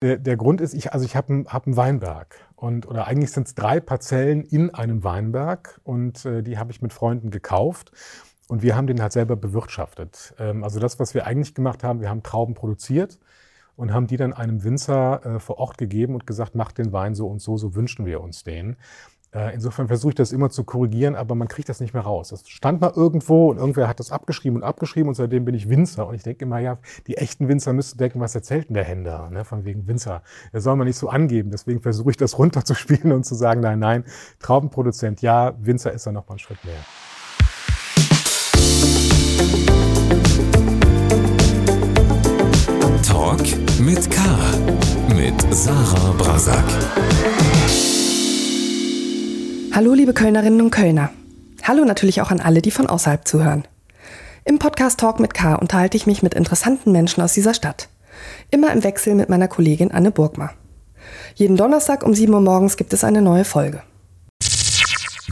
[0.00, 3.32] Der, der Grund ist, ich, also ich habe einen hab einen Weinberg und oder eigentlich
[3.32, 7.90] sind es drei Parzellen in einem Weinberg und äh, die habe ich mit Freunden gekauft
[8.46, 10.34] und wir haben den halt selber bewirtschaftet.
[10.38, 13.18] Ähm, also das, was wir eigentlich gemacht haben, wir haben Trauben produziert
[13.74, 17.14] und haben die dann einem Winzer äh, vor Ort gegeben und gesagt, macht den Wein
[17.16, 18.76] so und so, so wünschen wir uns den.
[19.34, 22.28] Äh, insofern versuche ich das immer zu korrigieren, aber man kriegt das nicht mehr raus.
[22.28, 25.68] Das stand mal irgendwo und irgendwer hat das abgeschrieben und abgeschrieben und seitdem bin ich
[25.68, 26.06] Winzer.
[26.06, 29.28] Und ich denke immer, ja, die echten Winzer müssten denken, was erzählt denn der Händler,
[29.30, 30.22] ne, von wegen Winzer.
[30.52, 31.50] Das soll man nicht so angeben.
[31.50, 34.04] Deswegen versuche ich das runterzuspielen und zu sagen, nein, nein,
[34.40, 36.74] Traubenproduzent ja, Winzer ist da noch mal einen Schritt mehr.
[43.02, 43.42] Talk
[43.78, 44.20] mit K.
[45.14, 46.64] Mit Sarah Brasak.
[49.78, 51.10] Hallo liebe Kölnerinnen und Kölner.
[51.62, 53.62] Hallo natürlich auch an alle, die von außerhalb zuhören.
[54.44, 57.88] Im Podcast Talk mit K unterhalte ich mich mit interessanten Menschen aus dieser Stadt.
[58.50, 60.52] Immer im Wechsel mit meiner Kollegin Anne Burgmar.
[61.36, 63.84] Jeden Donnerstag um 7 Uhr morgens gibt es eine neue Folge.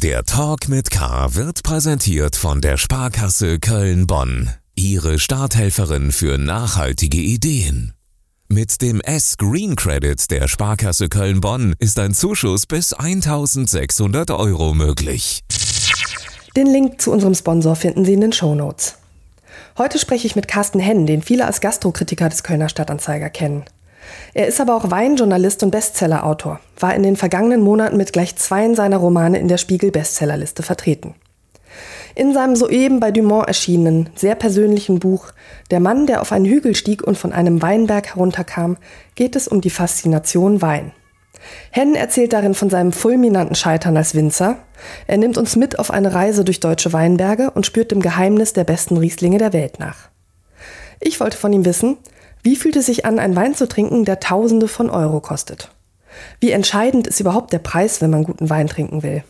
[0.01, 4.51] Der Talk mit K wird präsentiert von der Sparkasse Köln-Bonn.
[4.77, 7.96] Ihre Starthelferin für nachhaltige Ideen.
[8.49, 15.43] Mit dem S-Green Credit der Sparkasse Köln-Bonn ist ein Zuschuss bis 1600 Euro möglich.
[16.55, 18.99] Den Link zu unserem Sponsor finden Sie in den Show Notes.
[19.77, 23.65] Heute spreche ich mit Carsten Henn, den viele als Gastrokritiker des Kölner Stadtanzeiger kennen.
[24.33, 28.77] Er ist aber auch Weinjournalist und Bestsellerautor, war in den vergangenen Monaten mit gleich zweien
[28.77, 31.17] seiner Romane in der Spiegel Bestsellerliste vertreten.
[32.17, 35.33] In seinem soeben bei Dumont erschienenen, sehr persönlichen Buch
[35.71, 38.79] Der Mann, der auf einen Hügel stieg und von einem Weinberg herunterkam,
[39.17, 40.93] geht es um die Faszination Wein.
[41.71, 44.57] Henn erzählt darin von seinem fulminanten Scheitern als Winzer.
[45.07, 48.65] Er nimmt uns mit auf eine Reise durch deutsche Weinberge und spürt dem Geheimnis der
[48.65, 50.09] besten Rieslinge der Welt nach.
[51.01, 51.99] Ich wollte von ihm wissen,
[52.43, 55.71] wie fühlt es sich an, einen Wein zu trinken, der Tausende von Euro kostet?
[56.41, 59.23] Wie entscheidend ist überhaupt der Preis, wenn man guten Wein trinken will?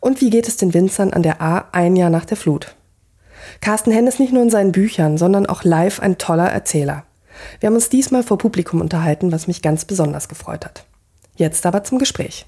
[0.00, 2.74] Und wie geht es den Winzern an der A ein Jahr nach der Flut?
[3.60, 7.04] Carsten Henn ist nicht nur in seinen Büchern, sondern auch live ein toller Erzähler.
[7.60, 10.84] Wir haben uns diesmal vor Publikum unterhalten, was mich ganz besonders gefreut hat.
[11.36, 12.46] Jetzt aber zum Gespräch.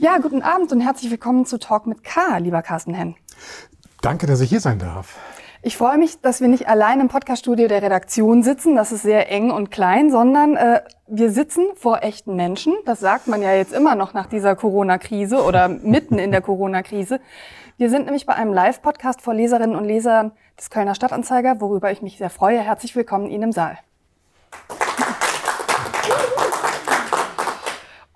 [0.00, 3.16] Ja, guten Abend und herzlich willkommen zu Talk mit K, lieber Carsten Henn.
[4.00, 5.16] Danke, dass ich hier sein darf.
[5.62, 9.30] Ich freue mich, dass wir nicht allein im Podcaststudio der Redaktion sitzen, das ist sehr
[9.30, 12.72] eng und klein, sondern äh, wir sitzen vor echten Menschen.
[12.86, 17.20] Das sagt man ja jetzt immer noch nach dieser Corona-Krise oder mitten in der Corona-Krise.
[17.76, 22.00] Wir sind nämlich bei einem Live-Podcast vor Leserinnen und Lesern des Kölner Stadtanzeiger, worüber ich
[22.00, 22.60] mich sehr freue.
[22.60, 23.76] Herzlich willkommen Ihnen im Saal.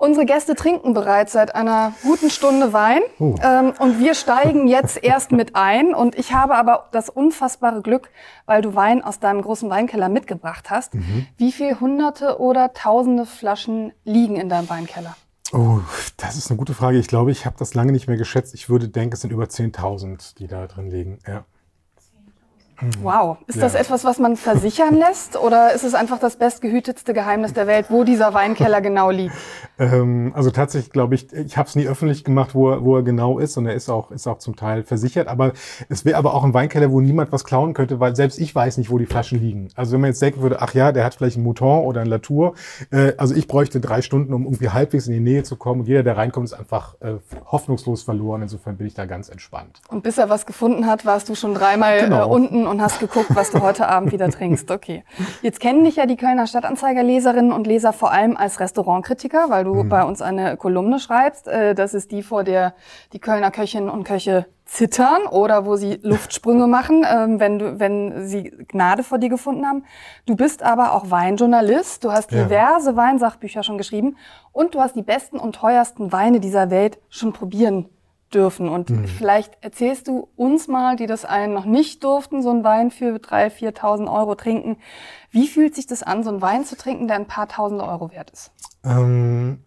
[0.05, 3.37] Unsere Gäste trinken bereits seit einer guten Stunde Wein uh.
[3.43, 5.95] ähm, und wir steigen jetzt erst mit ein.
[5.95, 8.11] Und ich habe aber das unfassbare Glück,
[8.45, 10.93] weil du Wein aus deinem großen Weinkeller mitgebracht hast.
[10.95, 11.27] Mhm.
[11.39, 15.17] Wie viel Hunderte oder Tausende Flaschen liegen in deinem Weinkeller?
[15.55, 15.81] Oh,
[16.19, 16.99] das ist eine gute Frage.
[16.99, 18.53] Ich glaube, ich habe das lange nicht mehr geschätzt.
[18.53, 21.19] Ich würde denken, es sind über 10.000, die da drin liegen.
[21.27, 21.47] Ja.
[23.03, 23.39] Wow.
[23.47, 23.63] Ist ja.
[23.63, 27.87] das etwas, was man versichern lässt oder ist es einfach das bestgehütetste Geheimnis der Welt,
[27.89, 29.35] wo dieser Weinkeller genau liegt?
[29.77, 33.03] Ähm, also tatsächlich glaube ich, ich habe es nie öffentlich gemacht, wo er, wo er
[33.03, 35.27] genau ist und er ist auch, ist auch zum Teil versichert.
[35.27, 35.53] Aber
[35.89, 38.79] es wäre aber auch ein Weinkeller, wo niemand was klauen könnte, weil selbst ich weiß
[38.79, 39.71] nicht, wo die Flaschen liegen.
[39.75, 42.07] Also wenn man jetzt denken würde, ach ja, der hat vielleicht einen Mouton oder ein
[42.07, 42.55] Latour.
[42.93, 45.81] Äh, also ich bräuchte drei Stunden, um irgendwie halbwegs in die Nähe zu kommen.
[45.81, 47.15] Und jeder, der reinkommt, ist einfach äh,
[47.47, 48.43] hoffnungslos verloren.
[48.43, 49.81] Insofern bin ich da ganz entspannt.
[49.89, 52.23] Und bis er was gefunden hat, warst du schon dreimal genau.
[52.23, 54.71] äh, unten und hast geguckt, was du heute Abend wieder trinkst.
[54.71, 55.05] Okay.
[55.43, 59.75] Jetzt kennen dich ja die Kölner Stadtanzeiger-Leserinnen und Leser vor allem als Restaurantkritiker, weil du
[59.75, 59.89] mhm.
[59.89, 61.49] bei uns eine Kolumne schreibst.
[61.49, 62.75] Äh, das ist die, vor der
[63.13, 68.27] die Kölner Köchinnen und Köche zittern oder wo sie Luftsprünge machen, ähm, wenn, du, wenn
[68.27, 69.85] sie Gnade vor dir gefunden haben.
[70.27, 72.03] Du bist aber auch Weinjournalist.
[72.05, 72.97] Du hast diverse ja.
[72.97, 74.17] Weinsachbücher schon geschrieben
[74.53, 77.89] und du hast die besten und teuersten Weine dieser Welt schon probieren
[78.35, 78.69] dürfen.
[78.69, 79.07] Und mhm.
[79.07, 83.17] vielleicht erzählst du uns mal, die das einen noch nicht durften, so einen Wein für
[83.17, 84.77] 3.000, 4.000 Euro trinken.
[85.31, 88.11] Wie fühlt sich das an, so einen Wein zu trinken, der ein paar tausend Euro
[88.11, 88.53] wert ist?
[88.85, 89.59] Ähm,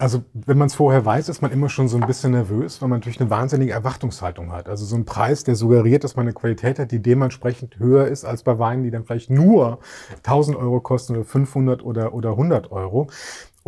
[0.00, 2.88] also wenn man es vorher weiß, ist man immer schon so ein bisschen nervös, weil
[2.88, 4.68] man natürlich eine wahnsinnige Erwartungshaltung hat.
[4.68, 8.24] Also so ein Preis, der suggeriert, dass man eine Qualität hat, die dementsprechend höher ist
[8.24, 9.80] als bei Weinen, die dann vielleicht nur
[10.18, 13.08] 1000 Euro kosten oder 500 oder, oder 100 Euro.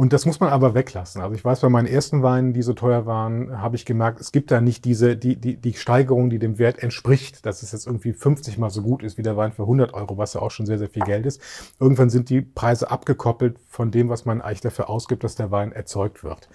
[0.01, 1.21] Und das muss man aber weglassen.
[1.21, 4.33] Also ich weiß, bei meinen ersten Weinen, die so teuer waren, habe ich gemerkt, es
[4.33, 7.87] gibt da nicht diese, die, die, die Steigerung, die dem Wert entspricht, dass es jetzt
[7.87, 10.53] irgendwie 50 mal so gut ist wie der Wein für 100 Euro, was ja auch
[10.53, 11.43] schon sehr, sehr viel Geld ist.
[11.79, 15.71] Irgendwann sind die Preise abgekoppelt von dem, was man eigentlich dafür ausgibt, dass der Wein
[15.71, 16.49] erzeugt wird.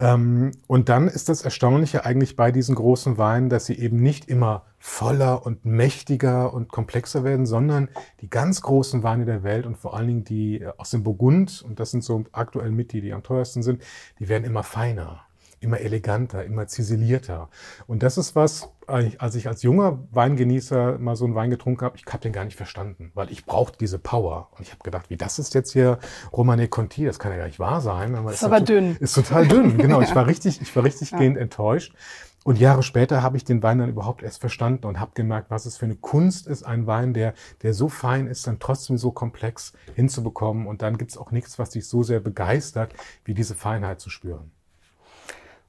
[0.00, 4.28] Ähm, und dann ist das Erstaunliche eigentlich bei diesen großen Weinen, dass sie eben nicht
[4.28, 7.90] immer voller und mächtiger und komplexer werden, sondern
[8.22, 11.62] die ganz großen Weine der Welt und vor allen Dingen die äh, aus dem Burgund,
[11.62, 13.82] und das sind so aktuell mit die, die am teuersten sind,
[14.18, 15.20] die werden immer feiner
[15.60, 17.50] immer eleganter, immer ziselierter.
[17.86, 21.98] Und das ist was, als ich als junger Weingenießer mal so einen Wein getrunken habe,
[21.98, 24.48] ich habe den gar nicht verstanden, weil ich brauchte diese Power.
[24.52, 25.98] Und ich habe gedacht, wie das ist jetzt hier
[26.32, 28.14] Romane Conti, das kann ja gar nicht wahr sein.
[28.14, 28.96] Aber ist, ist aber dünn.
[29.00, 30.00] Ist total dünn, genau.
[30.00, 31.18] Ich war richtig, ich war richtig ja.
[31.18, 31.94] gehend enttäuscht.
[32.42, 35.66] Und Jahre später habe ich den Wein dann überhaupt erst verstanden und habe gemerkt, was
[35.66, 39.12] es für eine Kunst ist, ein Wein, der, der so fein ist, dann trotzdem so
[39.12, 40.66] komplex hinzubekommen.
[40.66, 42.94] Und dann gibt es auch nichts, was dich so sehr begeistert,
[43.24, 44.50] wie diese Feinheit zu spüren.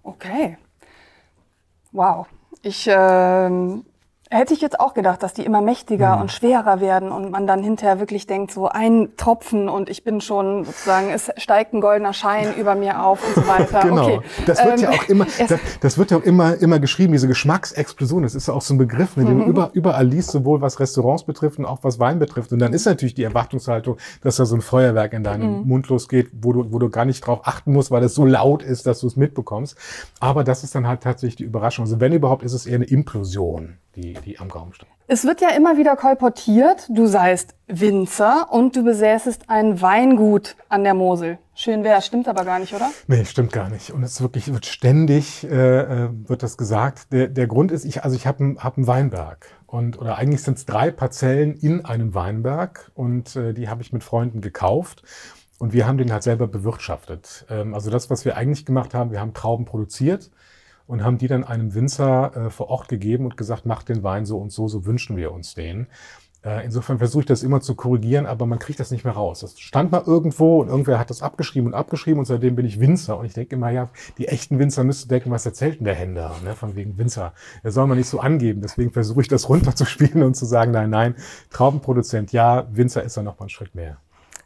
[0.03, 0.57] Okay.
[1.91, 2.27] Wow.
[2.61, 3.83] Ich ähm,
[4.33, 6.21] Hätte ich jetzt auch gedacht, dass die immer mächtiger mhm.
[6.21, 10.21] und schwerer werden und man dann hinterher wirklich denkt, so ein Tropfen und ich bin
[10.21, 13.81] schon sozusagen, es steigt ein goldener Schein über mir auf und so weiter.
[13.81, 14.05] Genau.
[14.05, 14.21] Okay.
[14.45, 17.27] Das wird ähm, ja auch immer, das, das, wird ja auch immer, immer geschrieben, diese
[17.27, 18.23] Geschmacksexplosion.
[18.23, 19.39] Das ist ja auch so ein Begriff, den mhm.
[19.39, 22.53] du über, überall liest, sowohl was Restaurants betrifft und auch was Wein betrifft.
[22.53, 25.67] Und dann ist natürlich die Erwartungshaltung, dass da so ein Feuerwerk in deinem mhm.
[25.67, 28.63] Mund losgeht, wo du, wo du gar nicht drauf achten musst, weil es so laut
[28.63, 29.75] ist, dass du es mitbekommst.
[30.21, 31.83] Aber das ist dann halt tatsächlich die Überraschung.
[31.83, 34.89] Also wenn überhaupt, ist es eher eine Implosion die, die am Gaumen steht.
[35.07, 40.85] Es wird ja immer wieder kolportiert, du seist Winzer und du besäßest ein Weingut an
[40.85, 41.37] der Mosel.
[41.53, 42.89] Schön wäre, stimmt aber gar nicht, oder?
[43.07, 43.91] Nee, stimmt gar nicht.
[43.91, 45.49] Und es wirklich wird ständig äh,
[46.05, 47.11] äh, wird das gesagt.
[47.11, 50.43] Der, der Grund ist, ich also ich habe einen hab einen Weinberg und oder eigentlich
[50.43, 55.03] sind es drei Parzellen in einem Weinberg und äh, die habe ich mit Freunden gekauft.
[55.59, 57.45] Und wir haben den halt selber bewirtschaftet.
[57.49, 60.31] Ähm, also das, was wir eigentlich gemacht haben, wir haben Trauben produziert
[60.87, 64.25] und haben die dann einem Winzer äh, vor Ort gegeben und gesagt, macht den Wein
[64.25, 65.87] so und so, so wünschen wir uns den.
[66.43, 69.41] Äh, insofern versuche ich das immer zu korrigieren, aber man kriegt das nicht mehr raus.
[69.41, 72.79] Das stand mal irgendwo und irgendwer hat das abgeschrieben und abgeschrieben und seitdem bin ich
[72.79, 73.19] Winzer.
[73.19, 76.35] Und ich denke immer, ja, die echten Winzer müssten denken, was erzählt denn der Händler,
[76.43, 77.33] ne, von wegen Winzer.
[77.63, 78.61] Der soll man nicht so angeben.
[78.61, 81.15] Deswegen versuche ich das runterzuspielen und zu sagen, nein, nein,
[81.51, 83.97] Traubenproduzent, ja, Winzer ist da noch mal einen Schritt mehr.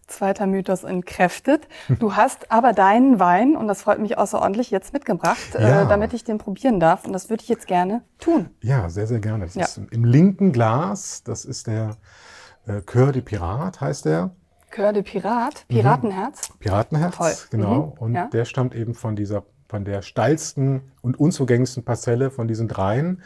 [0.07, 1.67] Zweiter Mythos entkräftet.
[1.99, 5.81] Du hast aber deinen Wein, und das freut mich außerordentlich, jetzt mitgebracht, äh, ja.
[5.83, 7.05] äh, damit ich den probieren darf.
[7.05, 8.49] Und das würde ich jetzt gerne tun.
[8.61, 9.45] Ja, sehr, sehr gerne.
[9.45, 9.63] Das ja.
[9.63, 11.23] ist im linken Glas.
[11.23, 11.97] Das ist der
[12.67, 14.31] äh, Coeur de Pirat, heißt der.
[14.75, 15.65] Coeur de Pirat.
[15.67, 16.49] Piratenherz.
[16.49, 16.59] Mhm.
[16.59, 17.33] Piratenherz, Toll.
[17.49, 17.85] genau.
[17.85, 17.91] Mhm.
[17.99, 18.27] Und ja.
[18.27, 23.21] der stammt eben von dieser, von der steilsten und unzugänglichsten Parzelle von diesen dreien.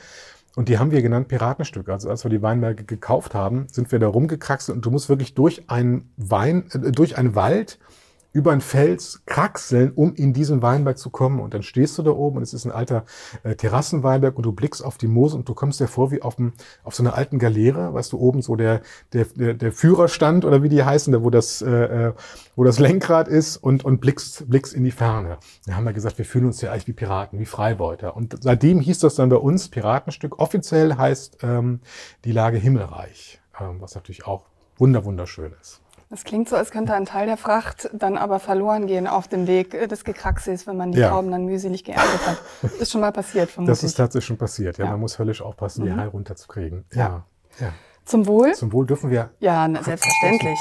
[0.59, 1.89] Und die haben wir genannt Piratenstücke.
[1.89, 5.33] Also als wir die Weinberge gekauft haben, sind wir da rumgekraxelt und du musst wirklich
[5.33, 7.79] durch einen Wein, äh, durch einen Wald
[8.31, 11.39] über einen Fels kraxeln, um in diesen Weinberg zu kommen.
[11.39, 13.05] Und dann stehst du da oben und es ist ein alter
[13.43, 16.35] äh, Terrassenweinberg und du blickst auf die Moose und du kommst dir vor wie auf,
[16.35, 16.53] dem,
[16.83, 18.81] auf so einer alten Galeere, weißt du, oben so der,
[19.13, 22.13] der, der, der Führerstand oder wie die heißen, da wo das, äh, äh,
[22.55, 25.37] wo das Lenkrad ist und, und blickst, blickst in die Ferne.
[25.65, 28.15] Da haben wir gesagt, wir fühlen uns ja eigentlich wie Piraten, wie Freibeuter.
[28.15, 30.39] Und seitdem hieß das dann bei uns Piratenstück.
[30.39, 31.79] Offiziell heißt ähm,
[32.25, 34.45] die Lage Himmelreich, ähm, was natürlich auch
[34.77, 35.81] wunder wunderschön ist.
[36.11, 39.45] Das klingt so, als könnte ein Teil der Fracht dann aber verloren gehen auf dem
[39.45, 41.09] Weg des Gekraxes, wenn man die ja.
[41.09, 42.37] Trauben dann mühselig geerntet hat.
[42.79, 43.77] Ist schon mal passiert, vermutlich.
[43.77, 44.79] Das ist tatsächlich schon passiert.
[44.79, 44.91] Ja, ja.
[44.91, 45.97] man muss höllisch aufpassen, die mhm.
[45.97, 46.85] Hai runterzukriegen.
[46.93, 47.25] Ja.
[47.59, 47.73] ja.
[48.05, 48.55] Zum Wohl?
[48.55, 49.29] Zum Wohl dürfen wir.
[49.39, 50.57] Ja, na, selbstverständlich.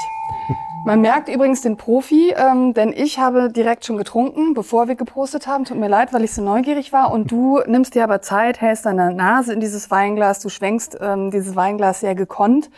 [0.85, 5.47] Man merkt übrigens den Profi, ähm, denn ich habe direkt schon getrunken, bevor wir gepostet
[5.47, 5.65] haben.
[5.65, 7.11] Tut mir leid, weil ich so neugierig war.
[7.11, 11.31] Und du nimmst dir aber Zeit, hältst deine Nase in dieses Weinglas, du schwenkst ähm,
[11.31, 12.69] dieses Weinglas sehr gekonnt.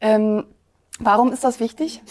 [0.00, 0.44] Ähm,
[1.02, 2.02] Warum ist das wichtig?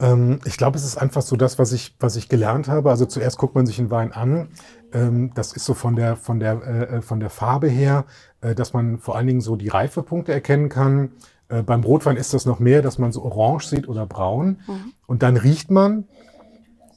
[0.00, 2.90] Ähm, ich glaube, es ist einfach so das, was ich, was ich gelernt habe.
[2.90, 4.48] Also zuerst guckt man sich einen Wein an.
[4.92, 8.04] Ähm, das ist so von der, von der, äh, äh, von der Farbe her,
[8.40, 11.12] äh, dass man vor allen Dingen so die Reifepunkte erkennen kann.
[11.48, 14.60] Äh, beim Rotwein ist das noch mehr, dass man so orange sieht oder braun.
[14.66, 14.92] Mhm.
[15.06, 16.06] Und dann riecht man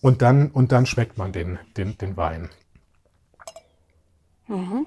[0.01, 2.49] und dann, und dann schmeckt man den, den, den Wein.
[4.47, 4.85] Mhm.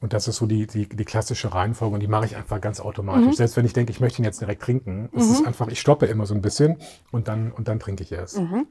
[0.00, 2.80] Und das ist so die, die, die klassische Reihenfolge und die mache ich einfach ganz
[2.80, 3.26] automatisch.
[3.26, 3.32] Mhm.
[3.32, 5.18] Selbst wenn ich denke, ich möchte ihn jetzt direkt trinken, mhm.
[5.18, 6.76] ist es einfach, ich stoppe immer so ein bisschen
[7.10, 8.38] und dann, und dann trinke ich erst.
[8.38, 8.66] Mhm.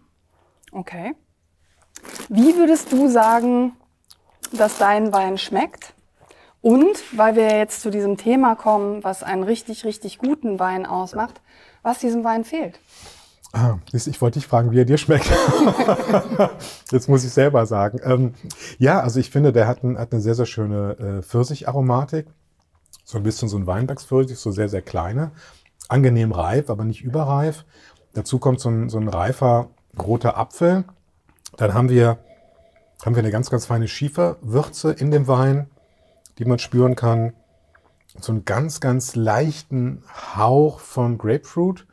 [0.72, 1.16] Okay.
[2.30, 3.74] Wie würdest du sagen,
[4.54, 5.94] dass dein Wein schmeckt?
[6.62, 11.42] Und weil wir jetzt zu diesem Thema kommen, was einen richtig, richtig guten Wein ausmacht,
[11.82, 12.80] was diesem Wein fehlt?
[13.54, 15.32] Ah, ich wollte dich fragen, wie er dir schmeckt.
[16.92, 18.00] Jetzt muss ich selber sagen.
[18.04, 18.34] Ähm,
[18.78, 22.28] ja, also ich finde, der hat, ein, hat eine sehr, sehr schöne äh, Pfirsicharomatik.
[23.06, 25.32] So ein bisschen so ein Weinbergspfirsich, so sehr, sehr kleine.
[25.88, 27.64] Angenehm reif, aber nicht überreif.
[28.14, 30.84] Dazu kommt so ein, so ein reifer roter Apfel.
[31.56, 32.20] Dann haben wir,
[33.06, 35.70] haben wir eine ganz, ganz feine Schieferwürze in dem Wein,
[36.38, 37.34] die man spüren kann.
[38.20, 40.04] So einen ganz, ganz leichten
[40.36, 41.88] Hauch von Grapefruit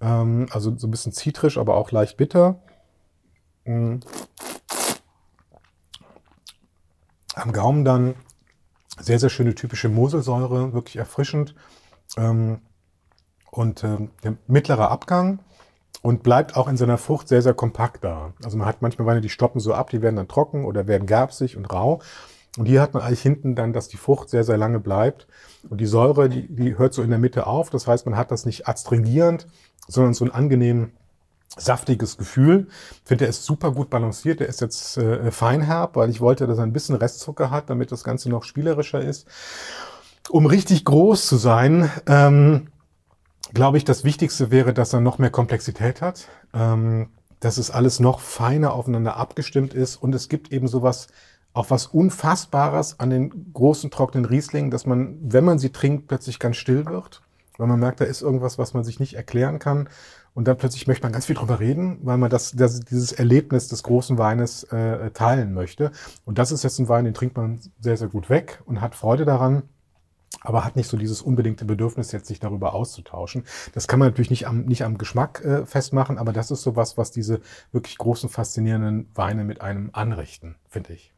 [0.00, 2.60] ähm, also so ein bisschen zitrisch, aber auch leicht bitter.
[3.64, 4.00] Mhm.
[7.34, 8.14] Am Gaumen dann
[9.00, 11.54] Sehr, sehr schöne typische Moselsäure, wirklich erfrischend.
[12.16, 12.60] Ähm,
[13.50, 15.40] und ähm, der mittlere Abgang
[16.02, 18.32] und bleibt auch in seiner Frucht sehr, sehr kompakt da.
[18.44, 21.06] Also man hat manchmal Weine, die stoppen so ab, die werden dann trocken oder werden
[21.06, 22.00] gerbsig und rau.
[22.56, 25.28] Und hier hat man eigentlich hinten dann, dass die Frucht sehr, sehr lange bleibt.
[25.68, 27.70] Und die Säure, die, die hört so in der Mitte auf.
[27.70, 29.46] Das heißt, man hat das nicht adstringierend,
[29.86, 30.92] sondern so ein angenehm
[31.56, 32.68] saftiges Gefühl.
[33.02, 34.40] Ich finde, er ist super gut balanciert.
[34.40, 37.90] Er ist jetzt äh, feinherb, weil ich wollte, dass er ein bisschen Restzucker hat, damit
[37.90, 39.26] das Ganze noch spielerischer ist.
[40.30, 42.68] Um richtig groß zu sein, ähm,
[43.54, 47.08] glaube ich, das Wichtigste wäre, dass er noch mehr Komplexität hat, ähm,
[47.40, 51.08] dass es alles noch feiner aufeinander abgestimmt ist und es gibt eben sowas,
[51.58, 56.38] auch was Unfassbares an den großen trockenen Rieslingen, dass man, wenn man sie trinkt, plötzlich
[56.38, 57.22] ganz still wird,
[57.56, 59.88] weil man merkt, da ist irgendwas, was man sich nicht erklären kann.
[60.34, 63.66] Und dann plötzlich möchte man ganz viel drüber reden, weil man das, das dieses Erlebnis
[63.66, 65.90] des großen Weines äh, teilen möchte.
[66.24, 68.94] Und das ist jetzt ein Wein, den trinkt man sehr, sehr gut weg und hat
[68.94, 69.64] Freude daran
[70.42, 73.44] aber hat nicht so dieses unbedingte Bedürfnis, jetzt sich darüber auszutauschen.
[73.72, 76.76] Das kann man natürlich nicht am, nicht am Geschmack äh, festmachen, aber das ist so
[76.76, 77.40] was, was diese
[77.72, 81.12] wirklich großen, faszinierenden Weine mit einem anrichten, finde ich.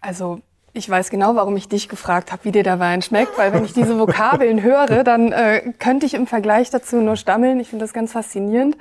[0.00, 0.40] Also
[0.72, 3.64] ich weiß genau, warum ich dich gefragt habe, wie dir der Wein schmeckt, weil wenn
[3.64, 7.58] ich diese Vokabeln höre, dann äh, könnte ich im Vergleich dazu nur stammeln.
[7.58, 8.76] Ich finde das ganz faszinierend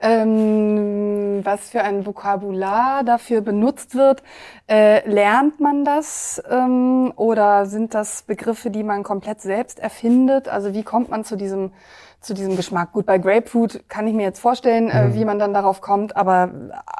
[0.00, 4.22] ähm, was für ein Vokabular dafür benutzt wird.
[4.66, 10.48] Äh, lernt man das ähm, oder sind das Begriffe, die man komplett selbst erfindet?
[10.48, 11.72] Also wie kommt man zu diesem
[12.20, 12.92] zu diesem Geschmack.
[12.92, 15.14] Gut, bei Grapefruit kann ich mir jetzt vorstellen, äh, mhm.
[15.14, 16.50] wie man dann darauf kommt, aber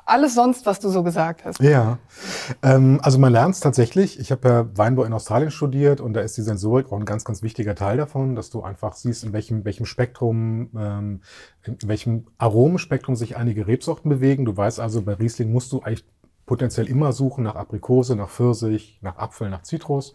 [0.07, 1.61] alles sonst, was du so gesagt hast.
[1.61, 1.99] Ja,
[2.63, 4.19] ähm, also man lernt es tatsächlich.
[4.19, 7.25] Ich habe ja Weinbau in Australien studiert und da ist die Sensorik auch ein ganz,
[7.25, 11.21] ganz wichtiger Teil davon, dass du einfach siehst, in welchem, welchem Spektrum, ähm,
[11.65, 14.47] in welchem Aromenspektrum sich einige Rebsorten bewegen.
[14.47, 16.05] Du weißt also, bei Riesling musst du eigentlich
[16.51, 20.15] potenziell immer suchen nach Aprikose, nach Pfirsich, nach Apfel, nach Zitrus.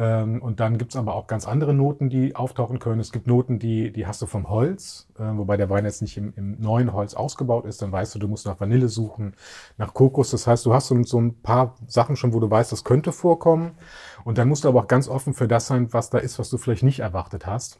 [0.00, 3.00] Ähm, und dann gibt's aber auch ganz andere Noten, die auftauchen können.
[3.00, 6.16] Es gibt Noten, die, die hast du vom Holz, äh, wobei der Wein jetzt nicht
[6.16, 7.82] im, im neuen Holz ausgebaut ist.
[7.82, 9.34] Dann weißt du, du musst nach Vanille suchen,
[9.76, 10.30] nach Kokos.
[10.30, 13.12] Das heißt, du hast so, so ein paar Sachen schon, wo du weißt, das könnte
[13.12, 13.72] vorkommen.
[14.24, 16.48] Und dann musst du aber auch ganz offen für das sein, was da ist, was
[16.48, 17.78] du vielleicht nicht erwartet hast.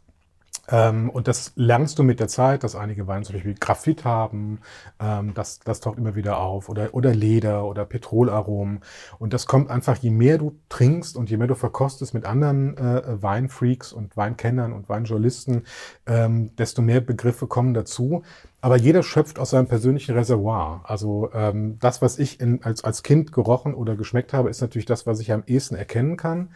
[0.71, 4.61] Ähm, und das lernst du mit der Zeit, dass einige Weine zum Beispiel Graphit haben,
[5.01, 8.81] ähm, das, das taucht immer wieder auf, oder, oder Leder oder Petrolaromen.
[9.19, 12.77] Und das kommt einfach, je mehr du trinkst und je mehr du verkostest mit anderen
[12.77, 15.65] äh, Weinfreaks und Weinkennern und Weinjournalisten,
[16.07, 18.23] ähm, desto mehr Begriffe kommen dazu.
[18.61, 20.83] Aber jeder schöpft aus seinem persönlichen Reservoir.
[20.85, 24.87] Also ähm, das, was ich in, als, als Kind gerochen oder geschmeckt habe, ist natürlich
[24.87, 26.51] das, was ich am ehesten erkennen kann.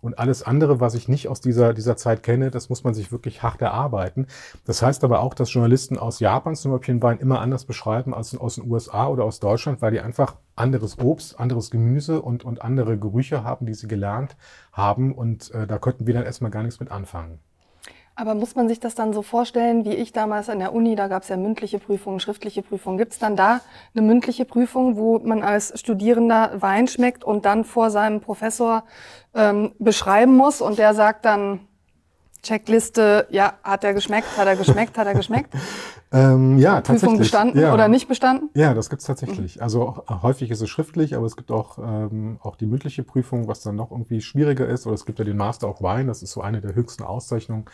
[0.00, 3.10] Und alles andere, was ich nicht aus dieser, dieser Zeit kenne, das muss man sich
[3.10, 4.26] wirklich hart erarbeiten.
[4.64, 8.36] Das heißt aber auch, dass Journalisten aus Japan zum Beispiel Wein immer anders beschreiben als
[8.36, 12.62] aus den USA oder aus Deutschland, weil die einfach anderes Obst, anderes Gemüse und, und
[12.62, 14.36] andere Gerüche haben, die sie gelernt
[14.72, 15.12] haben.
[15.14, 17.40] Und äh, da könnten wir dann erstmal gar nichts mit anfangen.
[18.18, 21.06] Aber muss man sich das dann so vorstellen, wie ich damals an der Uni, da
[21.06, 22.98] gab es ja mündliche Prüfungen, schriftliche Prüfungen.
[22.98, 23.60] Gibt es dann da
[23.94, 28.82] eine mündliche Prüfung, wo man als Studierender Wein schmeckt und dann vor seinem Professor
[29.36, 31.60] ähm, beschreiben muss und der sagt dann,
[32.42, 35.54] Checkliste, ja, hat er geschmeckt, hat er geschmeckt, hat er geschmeckt?
[36.12, 37.74] ähm, ja, Prüfung bestanden ja.
[37.74, 38.48] oder nicht bestanden?
[38.54, 39.56] Ja, das gibt's tatsächlich.
[39.56, 39.62] Mhm.
[39.62, 43.60] Also häufig ist es schriftlich, aber es gibt auch, ähm, auch die mündliche Prüfung, was
[43.60, 44.86] dann noch irgendwie schwieriger ist.
[44.86, 47.66] Oder es gibt ja den Master of Wine, das ist so eine der höchsten Auszeichnungen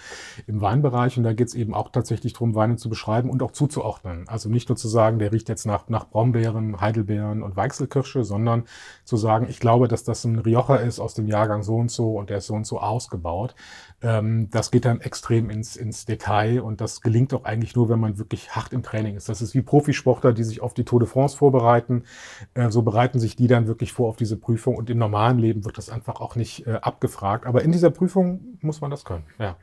[0.46, 1.16] im Weinbereich.
[1.16, 4.24] Und da geht's eben auch tatsächlich darum, Weine zu beschreiben und auch zuzuordnen.
[4.28, 8.64] Also nicht nur zu sagen, der riecht jetzt nach, nach Brombeeren, Heidelbeeren und Weichselkirsche, sondern
[9.04, 12.16] zu sagen, ich glaube, dass das ein Rioja ist aus dem Jahrgang so und so
[12.18, 13.54] und der ist so und so ausgebaut.
[14.04, 17.98] Ähm, das geht dann extrem ins, ins Detail und das gelingt auch eigentlich nur, wenn
[17.98, 19.30] man wirklich hart im Training ist.
[19.30, 22.04] Das ist wie Profisportler, die sich auf die Tour de France vorbereiten.
[22.52, 25.64] Äh, so bereiten sich die dann wirklich vor auf diese Prüfung und im normalen Leben
[25.64, 27.46] wird das einfach auch nicht äh, abgefragt.
[27.46, 29.56] Aber in dieser Prüfung muss man das können, ja.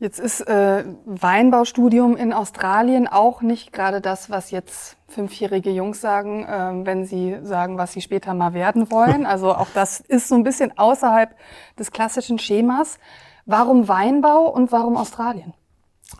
[0.00, 6.44] Jetzt ist äh, Weinbaustudium in Australien auch nicht gerade das, was jetzt fünfjährige Jungs sagen,
[6.46, 9.26] äh, wenn sie sagen, was sie später mal werden wollen.
[9.30, 11.36] Also auch das ist so ein bisschen außerhalb
[11.78, 12.98] des klassischen Schemas.
[13.44, 15.52] Warum Weinbau und warum Australien?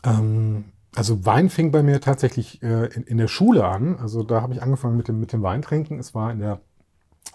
[0.04, 3.98] Ähm, also Wein fing bei mir tatsächlich äh, in, in, der Schule an.
[3.98, 5.98] Also da habe ich angefangen mit dem, mit dem Weintrinken.
[5.98, 6.60] Es war in der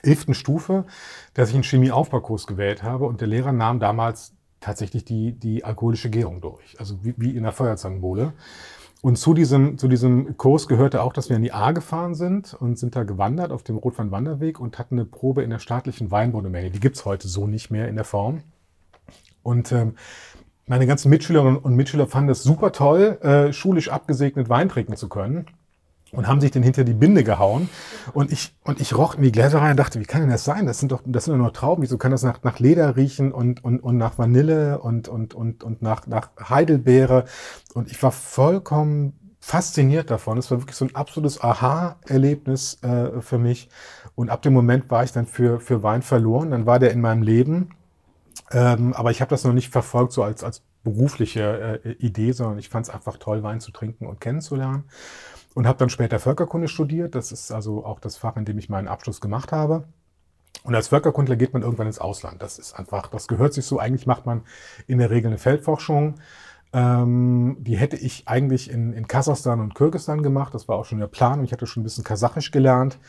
[0.03, 0.85] elften Stufe,
[1.33, 4.35] dass ich einen Chemieaufbaukurs gewählt habe und der Lehrer nahm damals
[4.65, 6.79] tatsächlich die, die alkoholische Gärung durch.
[6.79, 8.33] Also wie, wie in der Feuerzangenbowle.
[9.01, 12.55] Und zu diesem, zu diesem Kurs gehörte auch, dass wir in die A gefahren sind
[12.55, 16.71] und sind da gewandert auf dem Rotwein-Wanderweg und hatten eine Probe in der staatlichen Weinbaudomäne.
[16.71, 18.41] Die gibt's heute so nicht mehr in der Form.
[19.43, 19.93] Und ähm,
[20.65, 25.07] meine ganzen Mitschülerinnen und Mitschüler fanden es super toll, äh, schulisch abgesegnet Wein trinken zu
[25.07, 25.45] können.
[26.15, 27.69] Und haben sich dann hinter die Binde gehauen.
[28.13, 30.43] Und ich, und ich roch in die Gläser rein und dachte, wie kann denn das
[30.43, 30.65] sein?
[30.65, 31.83] Das sind doch, das sind doch nur Trauben.
[31.83, 35.63] Wieso kann das nach, nach Leder riechen und, und, und nach Vanille und, und, und,
[35.63, 37.25] und nach, nach Heidelbeere?
[37.73, 40.37] Und ich war vollkommen fasziniert davon.
[40.37, 43.69] Es war wirklich so ein absolutes Aha-Erlebnis äh, für mich.
[44.15, 46.51] Und ab dem Moment war ich dann für, für Wein verloren.
[46.51, 47.69] Dann war der in meinem Leben.
[48.51, 52.57] Ähm, aber ich habe das noch nicht verfolgt, so als, als berufliche äh, Idee, sondern
[52.59, 54.85] ich fand es einfach toll, Wein zu trinken und kennenzulernen
[55.55, 57.15] und habe dann später Völkerkunde studiert.
[57.15, 59.85] Das ist also auch das Fach, in dem ich meinen Abschluss gemacht habe.
[60.63, 62.41] Und als Völkerkundler geht man irgendwann ins Ausland.
[62.41, 63.79] Das ist einfach, das gehört sich so.
[63.79, 64.43] Eigentlich macht man
[64.85, 66.15] in der Regel eine Feldforschung.
[66.73, 70.53] Ähm, die hätte ich eigentlich in, in Kasachstan und Kirgisistan gemacht.
[70.53, 71.39] Das war auch schon der Plan.
[71.39, 72.99] Und ich hatte schon ein bisschen Kasachisch gelernt.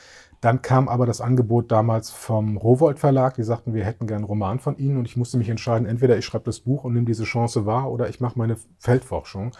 [0.46, 3.34] Dann kam aber das Angebot damals vom Rowold Verlag.
[3.34, 4.96] Die sagten, wir hätten gern einen Roman von Ihnen.
[4.96, 7.90] Und ich musste mich entscheiden, entweder ich schreibe das Buch und nehme diese Chance wahr
[7.90, 9.50] oder ich mache meine Feldforschung.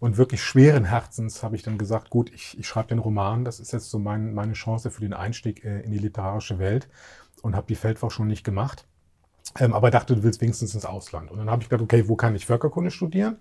[0.00, 3.44] Und wirklich schweren Herzens habe ich dann gesagt, gut, ich, ich schreibe den Roman.
[3.44, 6.88] Das ist jetzt so mein, meine Chance für den Einstieg äh, in die literarische Welt.
[7.42, 8.84] Und habe die Feldforschung nicht gemacht.
[9.60, 11.30] Ähm, aber dachte, du willst wenigstens ins Ausland.
[11.30, 13.36] Und dann habe ich gedacht, okay, wo kann ich Völkerkunde studieren?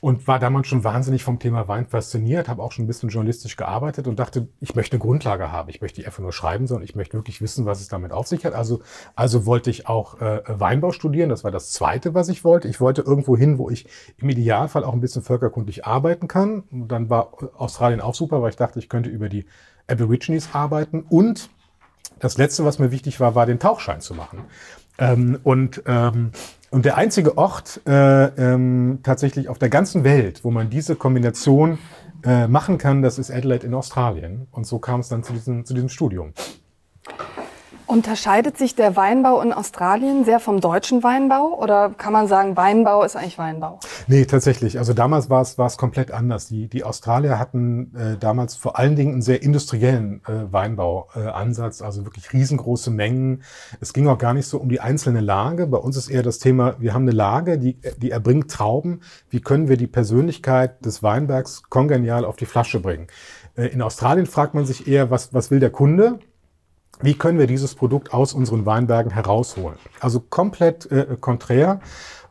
[0.00, 3.56] Und war damals schon wahnsinnig vom Thema Wein fasziniert, habe auch schon ein bisschen journalistisch
[3.56, 5.68] gearbeitet und dachte, ich möchte eine Grundlage haben.
[5.70, 8.28] Ich möchte nicht einfach nur schreiben, sondern ich möchte wirklich wissen, was es damit auf
[8.28, 8.54] sich hat.
[8.54, 8.80] Also,
[9.16, 11.30] also wollte ich auch äh, Weinbau studieren.
[11.30, 12.68] Das war das Zweite, was ich wollte.
[12.68, 13.86] Ich wollte irgendwo hin, wo ich
[14.18, 16.62] im Idealfall auch ein bisschen völkerkundlich arbeiten kann.
[16.70, 19.46] Und dann war Australien auch super, weil ich dachte, ich könnte über die
[19.88, 21.06] Aborigines arbeiten.
[21.08, 21.50] Und
[22.20, 24.44] das Letzte, was mir wichtig war, war den Tauchschein zu machen.
[24.98, 26.30] Ähm, und ähm,
[26.70, 31.78] und der einzige Ort äh, ähm, tatsächlich auf der ganzen Welt, wo man diese Kombination
[32.24, 34.48] äh, machen kann, das ist Adelaide in Australien.
[34.50, 36.32] Und so kam es dann zu diesem, zu diesem Studium.
[37.88, 43.02] Unterscheidet sich der Weinbau in Australien sehr vom deutschen Weinbau oder kann man sagen, Weinbau
[43.02, 43.80] ist eigentlich Weinbau?
[44.06, 44.78] Nee, tatsächlich.
[44.78, 46.48] Also damals war es, war es komplett anders.
[46.48, 51.84] Die, die Australier hatten äh, damals vor allen Dingen einen sehr industriellen äh, Weinbauansatz, äh,
[51.84, 53.42] also wirklich riesengroße Mengen.
[53.80, 55.66] Es ging auch gar nicht so um die einzelne Lage.
[55.66, 59.00] Bei uns ist eher das Thema, wir haben eine Lage, die, die erbringt Trauben.
[59.30, 63.06] Wie können wir die Persönlichkeit des Weinbergs kongenial auf die Flasche bringen?
[63.56, 66.18] Äh, in Australien fragt man sich eher, was, was will der Kunde?
[67.00, 69.78] Wie können wir dieses Produkt aus unseren Weinbergen herausholen?
[70.00, 71.80] Also komplett äh, konträr.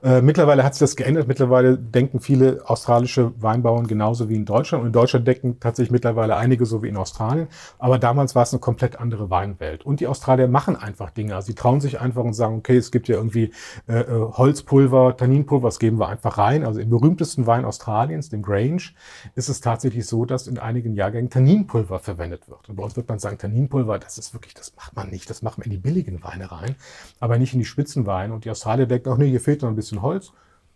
[0.04, 1.28] Äh, mittlerweile hat sich das geändert.
[1.28, 4.82] Mittlerweile denken viele australische Weinbauern genauso wie in Deutschland.
[4.82, 7.48] Und in Deutschland denken tatsächlich mittlerweile einige so wie in Australien.
[7.80, 9.86] Aber damals war es eine komplett andere Weinwelt.
[9.86, 11.36] Und die Australier machen einfach Dinge.
[11.36, 13.52] Also sie trauen sich einfach und sagen, okay, es gibt ja irgendwie
[13.88, 16.64] äh, äh Holzpulver, Tanninpulver, das geben wir einfach rein.
[16.64, 18.84] Also im berühmtesten Wein Australiens, dem Grange,
[19.36, 22.70] ist es tatsächlich so, dass in einigen Jahrgängen Tanninpulver verwendet wird.
[22.70, 25.28] Und bei uns wird man sagen, Tanninpulver, das ist wirklich, das macht man nicht.
[25.30, 26.76] Das macht man in die billigen Weine rein,
[27.20, 28.34] aber nicht in die Spitzenweine.
[28.34, 30.34] Und die Australier denken auch, nee, hier fehlt noch ein bisschen bisschen Holz,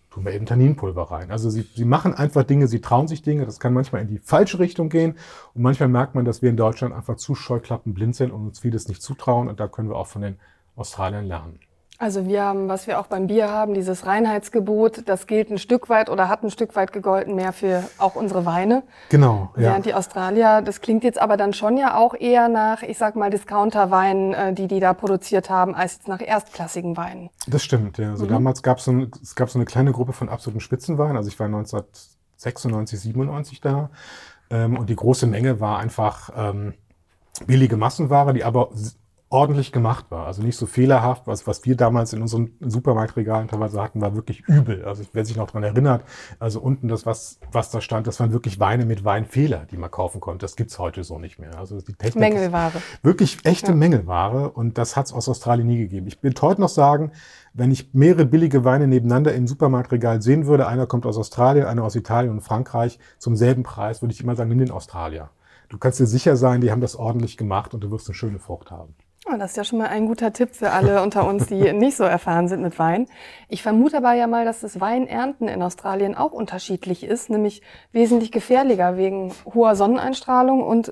[0.09, 1.31] tun wir eben Tanninpulver rein.
[1.31, 3.45] Also sie, sie machen einfach Dinge, sie trauen sich Dinge.
[3.45, 5.17] Das kann manchmal in die falsche Richtung gehen.
[5.53, 8.87] Und manchmal merkt man, dass wir in Deutschland einfach zu scheuklappenblind sind und uns vieles
[8.87, 9.47] nicht zutrauen.
[9.47, 10.37] Und da können wir auch von den
[10.75, 11.59] Australiern lernen.
[12.01, 15.87] Also wir haben, was wir auch beim Bier haben, dieses Reinheitsgebot, das gilt ein Stück
[15.87, 18.81] weit oder hat ein Stück weit gegolten mehr für auch unsere Weine.
[19.09, 19.51] Genau.
[19.55, 19.61] Ja.
[19.61, 23.15] Während die Australier, das klingt jetzt aber dann schon ja auch eher nach, ich sag
[23.15, 27.29] mal, Discounterweinen, äh, die die da produziert haben, als jetzt nach erstklassigen Weinen.
[27.45, 28.09] Das stimmt, ja.
[28.09, 28.29] Also mhm.
[28.29, 31.17] damals gab so es gab so eine kleine Gruppe von absoluten Spitzenweinen.
[31.17, 33.91] Also ich war 1996, 97 da.
[34.49, 36.73] Ähm, und die große Menge war einfach ähm,
[37.45, 38.69] billige Massenware, die aber
[39.31, 40.27] ordentlich gemacht war.
[40.27, 44.41] Also nicht so fehlerhaft, was, was wir damals in unseren Supermarktregalen teilweise hatten, war wirklich
[44.41, 44.83] übel.
[44.83, 46.03] Also wer sich noch dran erinnert,
[46.37, 49.89] also unten das, was, was da stand, das waren wirklich Weine mit Weinfehler, die man
[49.89, 50.43] kaufen konnte.
[50.43, 51.57] Das gibt's heute so nicht mehr.
[51.57, 52.81] Also die Technik Mängelware.
[53.03, 53.75] Wirklich echte ja.
[53.75, 56.07] Mängelware und das hat's aus Australien nie gegeben.
[56.07, 57.11] Ich will heute noch sagen,
[57.53, 61.83] wenn ich mehrere billige Weine nebeneinander im Supermarktregal sehen würde, einer kommt aus Australien, einer
[61.85, 65.29] aus Italien und Frankreich, zum selben Preis, würde ich immer sagen, nimm den Australier.
[65.69, 68.39] Du kannst dir sicher sein, die haben das ordentlich gemacht und du wirst eine schöne
[68.39, 68.93] Frucht haben.
[69.27, 71.95] Oh, das ist ja schon mal ein guter Tipp für alle unter uns, die nicht
[71.95, 73.07] so erfahren sind mit Wein.
[73.49, 78.31] Ich vermute aber ja mal, dass das Weinernten in Australien auch unterschiedlich ist, nämlich wesentlich
[78.31, 80.91] gefährlicher wegen hoher Sonneneinstrahlung und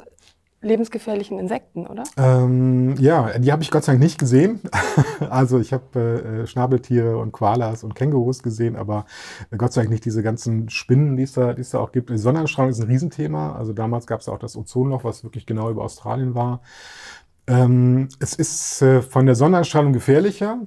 [0.62, 2.04] lebensgefährlichen Insekten, oder?
[2.18, 4.60] Ähm, ja, die habe ich Gott sei Dank nicht gesehen.
[5.30, 9.06] also ich habe äh, Schnabeltiere und Koalas und Kängurus gesehen, aber
[9.58, 12.10] Gott sei Dank nicht diese ganzen Spinnen, die es da, die es da auch gibt.
[12.10, 13.56] Die Sonneneinstrahlung ist ein Riesenthema.
[13.56, 16.62] Also damals gab es auch das Ozonloch, was wirklich genau über Australien war.
[17.50, 20.62] Ähm, es ist äh, von der Sonneneinstrahlung gefährlicher.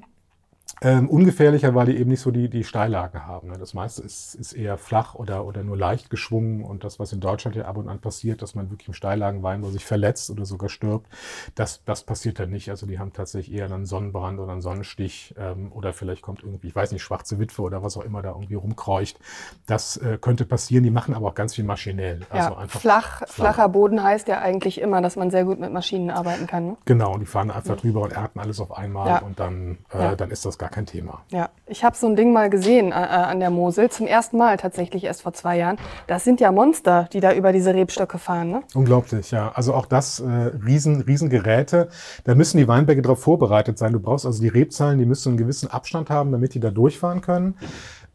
[0.80, 3.48] Ähm, ungefährlicher, weil die eben nicht so die, die Steillage haben.
[3.48, 3.58] Ne?
[3.58, 6.64] Das meiste ist, ist eher flach oder, oder nur leicht geschwungen.
[6.64, 9.70] Und das, was in Deutschland ja ab und an passiert, dass man wirklich im Steillagenweinbau
[9.70, 11.06] sich verletzt oder sogar stirbt,
[11.54, 12.70] das, das passiert dann nicht.
[12.70, 16.68] Also die haben tatsächlich eher einen Sonnenbrand oder einen Sonnenstich ähm, oder vielleicht kommt irgendwie,
[16.68, 19.18] ich weiß nicht, schwarze Witwe oder was auch immer da irgendwie rumkreucht.
[19.66, 20.84] Das äh, könnte passieren.
[20.84, 22.20] Die machen aber auch ganz viel maschinell.
[22.30, 25.60] Also ja, einfach flach, flach, flacher Boden heißt ja eigentlich immer, dass man sehr gut
[25.60, 26.66] mit Maschinen arbeiten kann.
[26.66, 26.76] Ne?
[26.84, 27.80] Genau, und die fahren einfach ja.
[27.80, 29.18] drüber und ernten alles auf einmal ja.
[29.18, 31.22] und dann, äh, dann ist das gar kein Thema.
[31.30, 34.38] Ja, ich habe so ein Ding mal gesehen äh, äh, an der Mosel, zum ersten
[34.38, 35.76] Mal tatsächlich erst vor zwei Jahren.
[36.06, 38.50] Das sind ja Monster, die da über diese Rebstöcke fahren.
[38.52, 38.62] Ne?
[38.72, 39.50] Unglaublich, ja.
[39.54, 40.24] Also auch das äh,
[40.64, 41.88] riesen, riesen Geräte.
[42.22, 43.92] Da müssen die Weinberge darauf vorbereitet sein.
[43.92, 47.22] Du brauchst also die Rebzahlen, die müssen einen gewissen Abstand haben, damit die da durchfahren
[47.22, 47.56] können.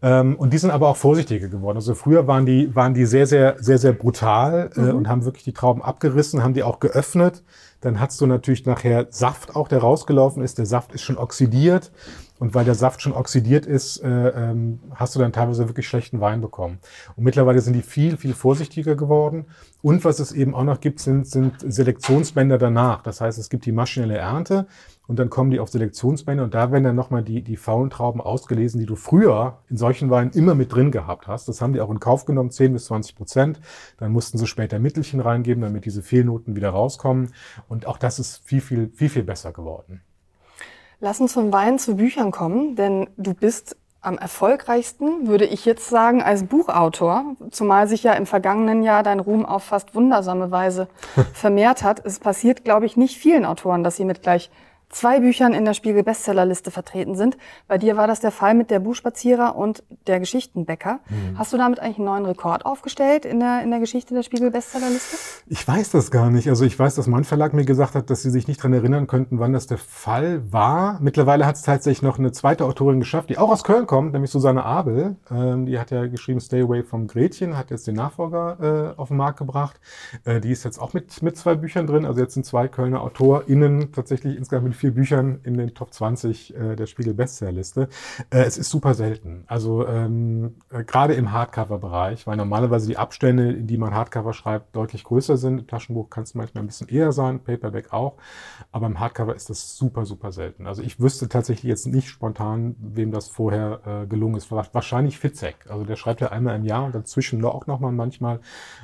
[0.01, 1.77] Ähm, und die sind aber auch vorsichtiger geworden.
[1.77, 4.95] Also früher waren die, waren die sehr, sehr, sehr, sehr brutal äh, mhm.
[4.95, 7.43] und haben wirklich die Trauben abgerissen, haben die auch geöffnet.
[7.81, 10.57] Dann hast du natürlich nachher Saft auch, der rausgelaufen ist.
[10.57, 11.91] Der Saft ist schon oxidiert.
[12.39, 16.21] Und weil der Saft schon oxidiert ist, äh, ähm, hast du dann teilweise wirklich schlechten
[16.21, 16.80] Wein bekommen.
[17.15, 19.45] Und mittlerweile sind die viel, viel vorsichtiger geworden.
[19.82, 23.02] Und was es eben auch noch gibt, sind, sind Selektionsbänder danach.
[23.02, 24.67] Das heißt, es gibt die maschinelle Ernte
[25.08, 28.19] und dann kommen die auf Selektionsbänder und da werden dann nochmal die, die faulen Trauben
[28.19, 31.47] ausgelesen, die du früher in solchen Weinen immer mit drin gehabt hast.
[31.47, 33.62] Das haben die auch in Kauf genommen, 10 bis 20 Prozent.
[33.97, 37.34] Dann mussten sie später Mittelchen reingeben, damit diese Fehlnoten wieder rauskommen.
[37.69, 40.02] Und auch das ist viel, viel, viel, viel besser geworden.
[40.99, 45.89] Lass uns vom Wein zu Büchern kommen, denn du bist am erfolgreichsten, würde ich jetzt
[45.89, 50.88] sagen, als Buchautor, zumal sich ja im vergangenen Jahr dein Ruhm auf fast wundersame Weise
[51.33, 52.03] vermehrt hat.
[52.03, 54.49] Es passiert, glaube ich, nicht vielen Autoren, dass sie mit gleich
[54.89, 57.38] zwei Büchern in der Spiegel Bestsellerliste vertreten sind.
[57.67, 61.00] Bei dir war das der Fall mit der Buchspazierer und der Geschichtenbäcker.
[61.10, 61.38] Mhm.
[61.38, 64.52] Hast du damit eigentlich einen neuen Rekord aufgestellt in der, in der Geschichte der Spiegel
[64.52, 65.17] Bestsellerliste?
[65.47, 66.47] Ich weiß das gar nicht.
[66.47, 69.08] Also ich weiß, dass mein Verlag mir gesagt hat, dass sie sich nicht dran erinnern
[69.08, 71.00] könnten, wann das der Fall war.
[71.02, 74.32] Mittlerweile hat es tatsächlich noch eine zweite Autorin geschafft, die auch aus Köln kommt, nämlich
[74.32, 75.17] Susanne Abel.
[75.30, 79.10] Ähm, die hat ja geschrieben Stay Away from Gretchen, hat jetzt den Nachfolger äh, auf
[79.10, 79.80] den Markt gebracht.
[80.23, 82.06] Äh, die ist jetzt auch mit, mit zwei Büchern drin.
[82.06, 86.55] Also jetzt sind zwei Kölner AutorInnen tatsächlich insgesamt mit vier Büchern in den Top 20
[86.55, 87.89] äh, der Spiegel Bestsellerliste.
[88.29, 89.43] Äh, es ist super selten.
[89.47, 94.75] Also ähm, äh, gerade im Hardcover-Bereich, weil normalerweise die Abstände, in die man Hardcover schreibt,
[94.75, 95.59] deutlich größer sind.
[95.59, 98.17] Im Taschenbuch kann es manchmal ein bisschen eher sein, Paperback auch.
[98.71, 100.67] Aber im Hardcover ist das super, super selten.
[100.67, 104.51] Also ich wüsste tatsächlich jetzt nicht spontan, wem das vorher äh, gelungen ist.
[104.51, 105.55] Wahrscheinlich Fitzek.
[105.69, 108.39] Also der schreibt ja einmal im Jahr und dazwischen auch nochmal manchmal.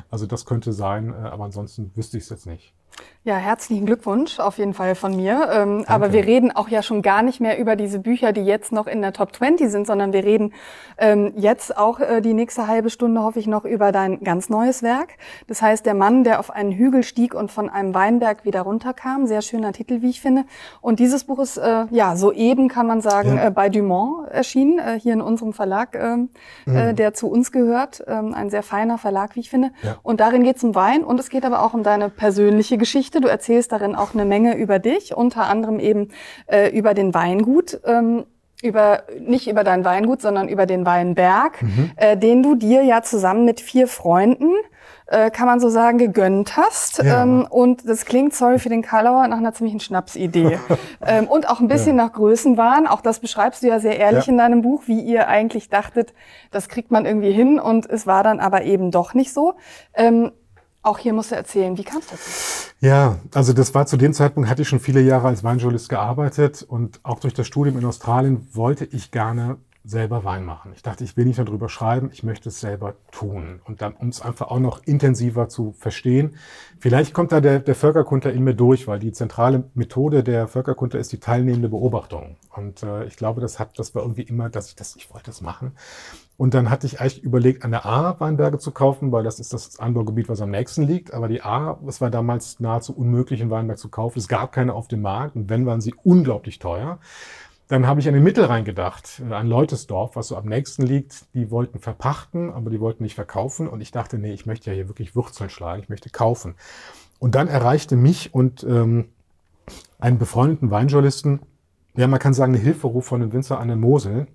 [0.10, 2.74] Also das könnte sein, äh, aber ansonsten wüsste ich es jetzt nicht.
[3.26, 5.48] Ja, herzlichen Glückwunsch auf jeden Fall von mir.
[5.54, 8.74] Ähm, aber wir reden auch ja schon gar nicht mehr über diese Bücher, die jetzt
[8.74, 10.52] noch in der Top 20 sind, sondern wir reden
[10.98, 14.84] ähm, jetzt auch äh, die nächste halbe Stunde, hoffe ich, noch über dein ganz neues
[14.84, 15.12] Werk.
[15.48, 19.26] Das heißt, der Mann, der auf einen Hügel stieg und von einem Weinberg wieder runterkam.
[19.26, 20.44] Sehr schöner Titel, wie ich finde.
[20.82, 23.48] Und dieses Buch ist, äh, ja, soeben kann man sagen, ja.
[23.48, 26.28] äh, bei Dumont erschienen, äh, hier in unserem Verlag, ähm,
[26.68, 26.96] äh, mhm.
[26.98, 28.04] der zu uns gehört.
[28.06, 29.72] Ähm, ein sehr feiner Verlag, wie ich finde.
[29.82, 29.96] Ja.
[30.04, 33.22] Und darin geht es um Wein und es geht aber auch um deine persönliche Geschichte.
[33.22, 36.10] Du erzählst darin auch eine Menge über dich, unter anderem eben
[36.48, 37.80] äh, über den Weingut.
[37.86, 38.26] Ähm,
[38.62, 41.92] über nicht über dein Weingut, sondern über den Weinberg, mhm.
[41.98, 44.52] äh, den du dir ja zusammen mit vier Freunden
[45.08, 47.00] äh, kann man so sagen, gegönnt hast.
[47.04, 47.24] Ja.
[47.24, 50.60] Ähm, und das klingt, sorry für den Kalauer, nach einer ziemlichen Schnapsidee.
[51.06, 52.06] ähm, und auch ein bisschen ja.
[52.06, 52.88] nach Größenwahn.
[52.88, 54.32] Auch das beschreibst du ja sehr ehrlich ja.
[54.32, 56.14] in deinem Buch, wie ihr eigentlich dachtet,
[56.52, 57.60] das kriegt man irgendwie hin.
[57.60, 59.54] Und es war dann aber eben doch nicht so.
[59.94, 60.32] Ähm,
[60.84, 62.30] auch hier musst du erzählen, wie kam es dazu?
[62.82, 66.62] Ja, also das war zu dem Zeitpunkt, hatte ich schon viele Jahre als Weinjournalist gearbeitet
[66.62, 70.72] und auch durch das Studium in Australien wollte ich gerne selber Wein machen.
[70.76, 73.60] Ich dachte, ich will nicht nur drüber schreiben, ich möchte es selber tun.
[73.66, 76.36] Und dann, um es einfach auch noch intensiver zu verstehen.
[76.80, 81.00] Vielleicht kommt da der, der Völkerkundler in mir durch, weil die zentrale Methode der Völkerkundler
[81.02, 82.38] ist die teilnehmende Beobachtung.
[82.56, 85.28] Und äh, ich glaube, das hat, das war irgendwie immer, dass ich das, ich wollte
[85.28, 85.74] das machen.
[86.38, 89.54] Und dann hatte ich eigentlich überlegt, an der A Weinberge zu kaufen, weil das ist
[89.54, 91.14] das Anbaugebiet, was am nächsten liegt.
[91.14, 94.20] Aber die A, es war damals nahezu unmöglich, einen Weinberg zu kaufen.
[94.20, 97.00] Es gab keine auf dem Markt und wenn, waren sie unglaublich teuer.
[97.74, 101.26] Dann habe ich an den Mittelrhein gedacht, äh, an Leutesdorf, was so am nächsten liegt.
[101.34, 103.68] Die wollten verpachten, aber die wollten nicht verkaufen.
[103.68, 106.54] Und ich dachte, nee, ich möchte ja hier wirklich Wurzeln schlagen, ich möchte kaufen.
[107.18, 109.06] Und dann erreichte mich und ähm,
[109.98, 111.40] einen befreundeten Weinjournalisten,
[111.96, 114.28] ja, man kann sagen, eine Hilferuf von den Winzer an der Mosel,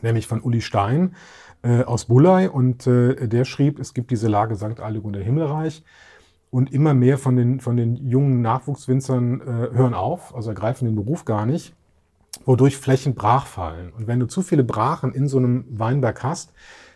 [0.00, 1.16] nämlich von Uli Stein
[1.62, 2.48] äh, aus Bullei.
[2.48, 4.78] Und äh, der schrieb, es gibt diese Lage St.
[4.78, 5.82] Allegunder Himmelreich.
[6.52, 9.44] Und immer mehr von den, von den jungen Nachwuchswinzern äh,
[9.76, 11.74] hören auf, also ergreifen den Beruf gar nicht
[12.44, 13.92] wodurch Flächen brach fallen.
[13.92, 16.52] Und wenn du zu viele Brachen in so einem Weinberg hast,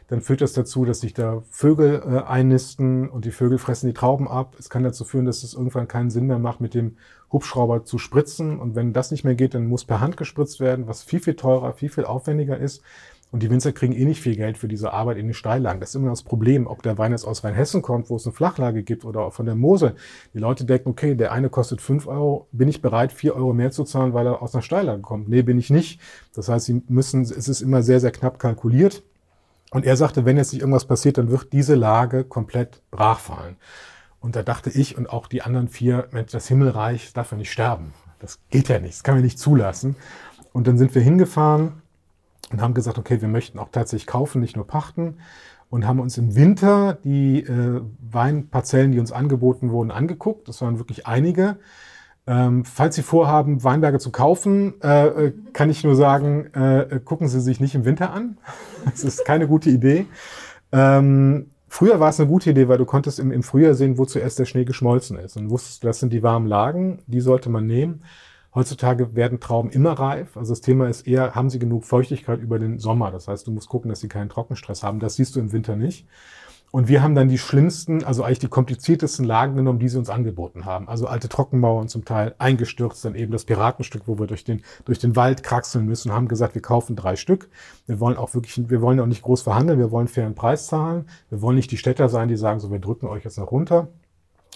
[0.09, 3.95] dann führt das dazu, dass sich da Vögel äh, einnisten und die Vögel fressen die
[3.95, 4.57] Trauben ab.
[4.59, 6.97] Es kann dazu führen, dass es irgendwann keinen Sinn mehr macht, mit dem
[7.33, 8.61] Hubschrauber zu spritzen.
[8.61, 11.35] Und wenn das nicht mehr geht, dann muss per Hand gespritzt werden, was viel, viel
[11.35, 12.83] teurer, viel, viel aufwendiger ist.
[13.33, 15.81] Und die Winzer kriegen eh nicht viel Geld für diese Arbeit in den Steillagen.
[15.81, 18.35] Das ist immer das Problem, ob der Wein jetzt aus Rheinhessen kommt, wo es eine
[18.35, 19.95] Flachlage gibt oder von der Mosel.
[20.35, 23.71] Die Leute denken, okay, der eine kostet fünf Euro, bin ich bereit, vier Euro mehr
[23.71, 25.31] zu zahlen, weil er aus einer Steillage kommt?
[25.31, 25.99] Nee, bin ich nicht.
[26.35, 29.03] Das heißt, sie müssen, es ist immer sehr, sehr knapp kalkuliert.
[29.71, 33.57] Und er sagte, wenn jetzt nicht irgendwas passiert, dann wird diese Lage komplett brachfallen.
[34.21, 37.51] Und da dachte ich und auch die anderen vier, Mensch, das Himmelreich darf ja nicht
[37.51, 37.95] sterben.
[38.21, 39.97] Das geht ja nicht, das kann man nicht zulassen.
[40.53, 41.82] Und dann sind wir hingefahren
[42.53, 45.17] und haben gesagt, okay, wir möchten auch tatsächlich kaufen, nicht nur pachten.
[45.71, 50.47] Und haben uns im Winter die äh, Weinparzellen, die uns angeboten wurden, angeguckt.
[50.47, 51.57] Das waren wirklich einige.
[52.27, 57.27] Ähm, falls Sie vorhaben, Weinberge zu kaufen, äh, äh kann ich nur sagen, äh, gucken
[57.27, 58.37] Sie sich nicht im Winter an.
[58.85, 60.07] Das ist keine gute Idee.
[60.73, 64.05] Ähm, früher war es eine gute Idee, weil du konntest im, im Frühjahr sehen, wo
[64.05, 65.37] zuerst der Schnee geschmolzen ist.
[65.37, 68.03] Und wusstest, das sind die warmen Lagen, die sollte man nehmen.
[68.55, 70.37] Heutzutage werden Trauben immer reif.
[70.37, 73.11] Also das Thema ist eher, haben sie genug Feuchtigkeit über den Sommer?
[73.11, 75.01] Das heißt, du musst gucken, dass sie keinen Trockenstress haben.
[75.01, 76.07] Das siehst du im Winter nicht.
[76.73, 80.09] Und wir haben dann die schlimmsten, also eigentlich die kompliziertesten Lagen genommen, die sie uns
[80.09, 80.89] angeboten haben.
[80.89, 84.99] Also alte Trockenmauern zum Teil eingestürzt, dann eben das Piratenstück, wo wir durch den, durch
[84.99, 87.51] den Wald kraxeln müssen und haben gesagt, wir kaufen drei Stück.
[87.87, 91.05] Wir wollen auch wirklich, wir wollen auch nicht groß verhandeln, wir wollen fairen Preis zahlen.
[91.29, 93.89] Wir wollen nicht die Städter sein, die sagen, so, wir drücken euch jetzt noch runter.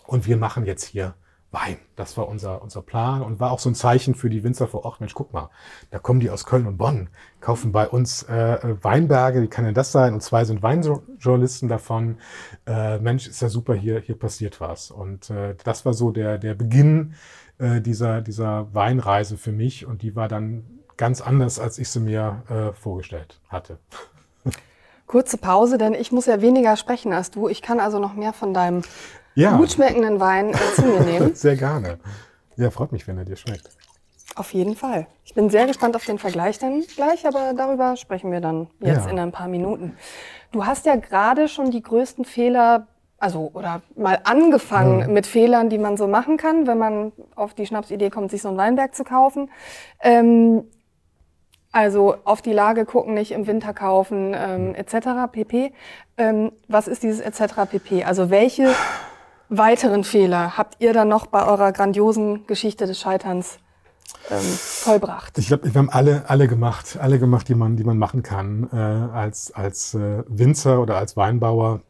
[0.07, 1.15] Und wir machen jetzt hier
[1.57, 1.79] Wein.
[1.97, 4.85] Das war unser, unser Plan und war auch so ein Zeichen für die Winzer vor
[4.85, 5.01] Ort.
[5.01, 5.49] Mensch, guck mal,
[5.91, 7.09] da kommen die aus Köln und Bonn,
[7.41, 9.41] kaufen bei uns äh, Weinberge.
[9.41, 10.13] Wie kann denn das sein?
[10.13, 12.19] Und zwei sind Weinjournalisten davon.
[12.67, 14.91] Äh, Mensch, ist ja super, hier, hier passiert was.
[14.91, 17.15] Und äh, das war so der, der Beginn
[17.59, 19.87] äh, dieser, dieser Weinreise für mich.
[19.87, 20.65] Und die war dann
[20.99, 23.79] ganz anders, als ich sie mir äh, vorgestellt hatte.
[25.07, 27.49] Kurze Pause, denn ich muss ja weniger sprechen als du.
[27.49, 28.83] Ich kann also noch mehr von deinem
[29.37, 29.57] ja.
[29.57, 31.35] gut schmeckenden Wein äh, zu mir nehmen.
[31.35, 31.99] Sehr gerne.
[32.57, 33.69] Ja, freut mich, wenn er dir schmeckt.
[34.35, 35.07] Auf jeden Fall.
[35.25, 39.07] Ich bin sehr gespannt auf den Vergleich dann gleich, aber darüber sprechen wir dann jetzt
[39.07, 39.11] ja.
[39.11, 39.97] in ein paar Minuten.
[40.53, 42.87] Du hast ja gerade schon die größten Fehler,
[43.19, 45.13] also oder mal angefangen hm.
[45.13, 48.49] mit Fehlern, die man so machen kann, wenn man auf die Schnapsidee kommt, sich so
[48.49, 49.51] einen Weinberg zu kaufen.
[50.01, 50.65] Ähm,
[51.73, 55.31] also auf die Lage gucken, nicht im Winter kaufen, ähm, etc.
[55.31, 55.73] pp.
[56.17, 57.69] Ähm, was ist dieses etc.
[57.71, 58.05] pp?
[58.05, 58.75] Also welche
[59.49, 63.59] weiteren Fehler habt ihr dann noch bei eurer grandiosen Geschichte des Scheiterns
[64.31, 65.39] ähm, vollbracht?
[65.39, 68.69] Ich glaube, wir haben alle, alle gemacht, alle gemacht, die man, die man machen kann
[68.73, 71.81] äh, als, als äh, Winzer oder als Weinbauer.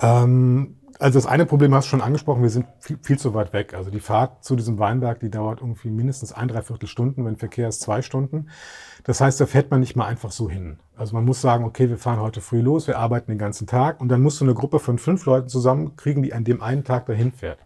[0.00, 3.52] Ähm, also das eine Problem hast du schon angesprochen, wir sind viel, viel, zu weit
[3.52, 3.74] weg.
[3.74, 7.68] Also die Fahrt zu diesem Weinberg, die dauert irgendwie mindestens ein, dreiviertel Stunden, wenn Verkehr
[7.68, 8.48] ist zwei Stunden.
[9.04, 10.78] Das heißt, da fährt man nicht mal einfach so hin.
[10.96, 14.00] Also man muss sagen, okay, wir fahren heute früh los, wir arbeiten den ganzen Tag
[14.00, 17.06] und dann musst du eine Gruppe von fünf Leuten zusammenkriegen, die an dem einen Tag
[17.06, 17.58] dahin fährt.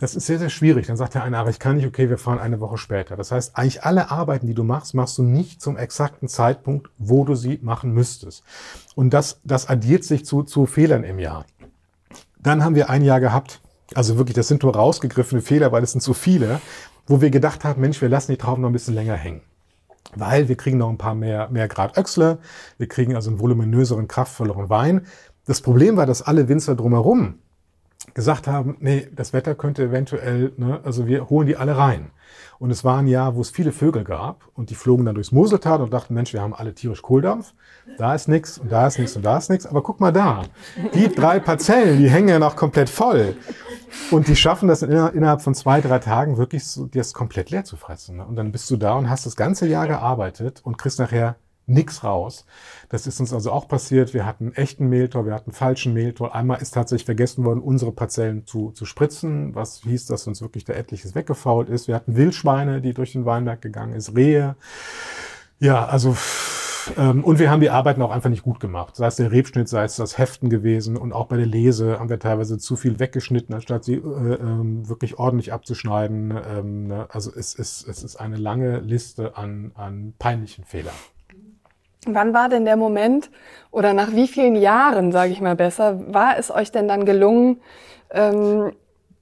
[0.00, 0.86] Das ist sehr, sehr schwierig.
[0.86, 3.16] Dann sagt der eine, aber ich kann nicht, okay, wir fahren eine Woche später.
[3.16, 7.24] Das heißt, eigentlich alle Arbeiten, die du machst, machst du nicht zum exakten Zeitpunkt, wo
[7.24, 8.44] du sie machen müsstest.
[8.94, 11.44] Und das, das addiert sich zu, zu Fehlern im Jahr.
[12.40, 13.60] Dann haben wir ein Jahr gehabt,
[13.94, 16.60] also wirklich, das sind nur rausgegriffene Fehler, weil es sind zu viele,
[17.06, 19.40] wo wir gedacht haben, Mensch, wir lassen die Trauben noch ein bisschen länger hängen
[20.14, 22.38] weil wir kriegen noch ein paar mehr, mehr Grad Öchsle,
[22.78, 25.06] wir kriegen also einen voluminöseren, kraftvolleren Wein.
[25.46, 27.34] Das Problem war, dass alle Winzer drumherum
[28.14, 32.10] gesagt haben, nee, das Wetter könnte eventuell, ne, also wir holen die alle rein.
[32.58, 35.32] Und es war ein Jahr, wo es viele Vögel gab und die flogen dann durchs
[35.32, 37.54] Moseltal und dachten, Mensch, wir haben alle tierisch Kohldampf.
[37.98, 39.66] Da ist nichts und da ist nichts und da ist nichts.
[39.66, 40.42] Aber guck mal da,
[40.94, 43.36] die drei Parzellen, die hängen ja noch komplett voll.
[44.10, 48.16] Und die schaffen das innerhalb von zwei, drei Tagen wirklich das komplett leer zu fressen.
[48.16, 48.26] Ne?
[48.26, 51.36] Und dann bist du da und hast das ganze Jahr gearbeitet und kriegst nachher
[51.68, 52.46] nichts raus.
[52.88, 54.14] Das ist uns also auch passiert.
[54.14, 56.34] Wir hatten echten Mehltor, wir hatten falschen Mehltor.
[56.34, 60.64] Einmal ist tatsächlich vergessen worden, unsere Parzellen zu, zu spritzen, was hieß, dass uns wirklich
[60.64, 61.88] da etliches weggefault ist.
[61.88, 64.56] Wir hatten Wildschweine, die durch den Weinberg gegangen ist, Rehe.
[65.60, 66.16] Ja, also
[66.96, 68.96] ähm, und wir haben die Arbeiten auch einfach nicht gut gemacht.
[68.96, 72.08] Sei es der Rebschnitt, sei es das Heften gewesen und auch bei der Lese haben
[72.08, 76.34] wir teilweise zu viel weggeschnitten, anstatt sie äh, ähm, wirklich ordentlich abzuschneiden.
[76.48, 77.06] Ähm, ne?
[77.10, 80.94] Also es ist, es ist eine lange Liste an, an peinlichen Fehlern.
[82.06, 83.30] Wann war denn der Moment
[83.70, 87.60] oder nach wie vielen Jahren, sage ich mal besser, war es euch denn dann gelungen,
[88.10, 88.72] ähm,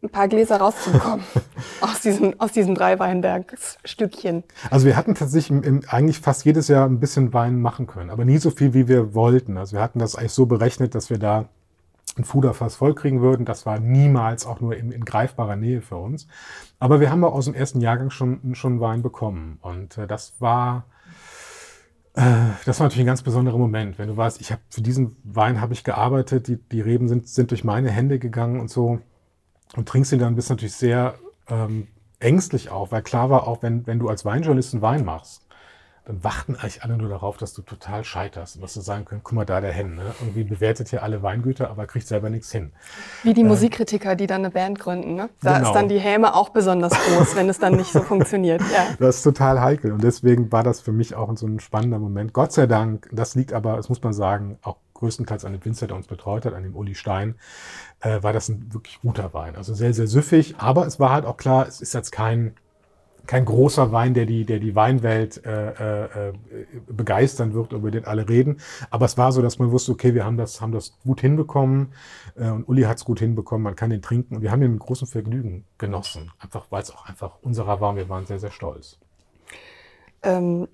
[0.02, 1.24] ein paar Gläser rauszubekommen
[1.80, 4.44] aus diesem, aus diesem drei Weinbergstückchen?
[4.70, 8.24] Also wir hatten tatsächlich im, eigentlich fast jedes Jahr ein bisschen Wein machen können, aber
[8.24, 9.56] nie so viel, wie wir wollten.
[9.56, 11.46] Also wir hatten das eigentlich so berechnet, dass wir da
[12.16, 13.44] ein Fuderfass vollkriegen würden.
[13.44, 16.26] Das war niemals auch nur in, in, greifbarer Nähe für uns.
[16.78, 19.58] Aber wir haben auch aus dem ersten Jahrgang schon, schon Wein bekommen.
[19.60, 20.84] Und äh, das war
[22.16, 25.60] das war natürlich ein ganz besonderer Moment, wenn du weißt, ich habe für diesen Wein
[25.60, 29.00] habe ich gearbeitet, die, die Reben sind, sind durch meine Hände gegangen und so
[29.76, 31.16] und trinkst ihn dann bist natürlich sehr
[31.48, 35.45] ähm, ängstlich auch, weil klar war auch, wenn, wenn du als Weinjournalist einen Wein machst,
[36.06, 39.22] dann warten eigentlich alle nur darauf, dass du total scheiterst und dass du sagen können,
[39.24, 40.14] guck mal da der Hen, ne?
[40.20, 42.72] irgendwie bewertet hier alle Weingüter, aber kriegt selber nichts hin.
[43.24, 45.30] Wie die ähm, Musikkritiker, die dann eine Band gründen, ne?
[45.42, 45.68] da genau.
[45.68, 48.62] ist dann die Häme auch besonders groß, wenn es dann nicht so funktioniert.
[48.72, 48.86] Ja.
[49.00, 52.32] Das ist total heikel und deswegen war das für mich auch so ein spannender Moment.
[52.32, 55.88] Gott sei Dank, das liegt aber, das muss man sagen, auch größtenteils an dem Winzer,
[55.88, 57.34] der uns betreut hat, an dem Uli Stein,
[58.00, 59.56] äh, war das ein wirklich guter Wein.
[59.56, 62.54] Also sehr, sehr süffig, aber es war halt auch klar, es ist jetzt kein
[63.26, 66.32] kein großer Wein, der die, der die Weinwelt äh, äh,
[66.88, 68.60] begeistern wird, über den alle reden.
[68.90, 71.92] Aber es war so, dass man wusste, okay, wir haben das, haben das gut hinbekommen
[72.36, 74.72] äh, und Uli hat es gut hinbekommen, man kann den trinken und wir haben ihn
[74.72, 76.30] mit großem Vergnügen genossen.
[76.38, 78.98] Einfach, weil es auch einfach unserer war und wir waren sehr, sehr stolz.
[80.22, 80.68] Ähm,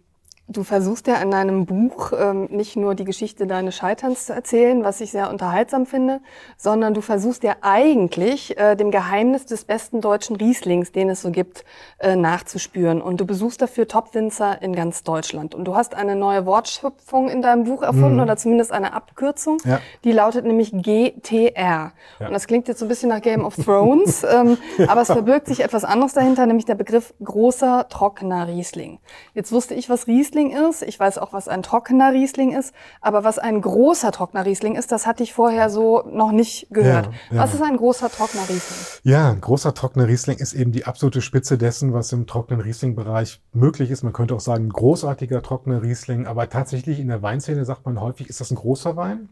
[0.53, 4.85] Du versuchst ja in deinem Buch ähm, nicht nur die Geschichte deines Scheiterns zu erzählen,
[4.85, 6.21] was ich sehr unterhaltsam finde,
[6.59, 11.31] sondern du versuchst ja eigentlich äh, dem Geheimnis des besten deutschen Rieslings, den es so
[11.31, 11.65] gibt,
[11.99, 13.01] äh, nachzuspüren.
[13.01, 15.55] Und du besuchst dafür Top-Winzer in ganz Deutschland.
[15.55, 18.23] Und du hast eine neue Wortschöpfung in deinem Buch erfunden mhm.
[18.23, 19.81] oder zumindest eine Abkürzung, ja.
[20.05, 21.55] die lautet nämlich GTR.
[21.57, 21.93] Ja.
[22.27, 25.47] Und das klingt jetzt so ein bisschen nach Game of Thrones, ähm, aber es verbirgt
[25.47, 28.99] sich etwas anderes dahinter, nämlich der Begriff großer, trockener Riesling.
[29.33, 30.83] Jetzt wusste ich, was Riesling Riesling ist.
[30.83, 32.75] Ich weiß auch, was ein trockener Riesling ist.
[33.01, 37.07] Aber was ein großer trockener Riesling ist, das hatte ich vorher so noch nicht gehört.
[37.07, 37.43] Ja, ja.
[37.43, 39.01] Was ist ein großer trockener Riesling?
[39.05, 43.41] Ja, ein großer trockener Riesling ist eben die absolute Spitze dessen, was im trockenen Riesling-Bereich
[43.53, 44.03] möglich ist.
[44.03, 46.27] Man könnte auch sagen, ein großartiger trockener Riesling.
[46.27, 49.29] Aber tatsächlich in der Weinszene sagt man häufig, ist das ein großer Wein?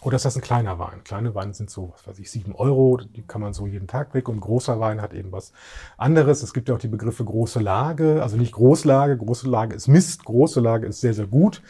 [0.00, 1.04] Oder ist das ein kleiner Wein?
[1.04, 4.14] Kleine Weine sind so, was weiß ich, sieben Euro, die kann man so jeden Tag
[4.14, 4.28] weg.
[4.28, 5.52] Und großer Wein hat eben was
[5.96, 6.42] anderes.
[6.42, 9.16] Es gibt ja auch die Begriffe große Lage, also nicht Großlage.
[9.16, 11.62] Große Lage ist Mist, große Lage ist sehr, sehr gut.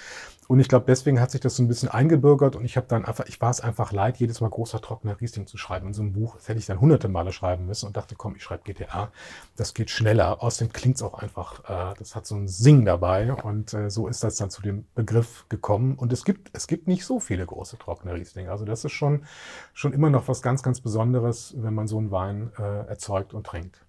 [0.53, 3.07] Und ich glaube, deswegen hat sich das so ein bisschen eingebürgert und ich habe dann
[3.07, 6.03] einfach, ich war es einfach leid, jedes Mal großer trockener Riesling zu schreiben in so
[6.03, 6.37] einem Buch.
[6.37, 9.11] Das hätte ich dann hunderte Male schreiben müssen und dachte, komm, ich schreibe GTA.
[9.57, 10.43] Das geht schneller.
[10.43, 14.09] Außerdem klingt es auch einfach, äh, das hat so ein Sing dabei und äh, so
[14.09, 15.95] ist das dann zu dem Begriff gekommen.
[15.95, 18.51] Und es gibt, es gibt nicht so viele große trockene Riesling.
[18.51, 19.25] Also das ist schon,
[19.73, 23.47] schon immer noch was ganz, ganz Besonderes, wenn man so einen Wein äh, erzeugt und
[23.47, 23.81] trinkt.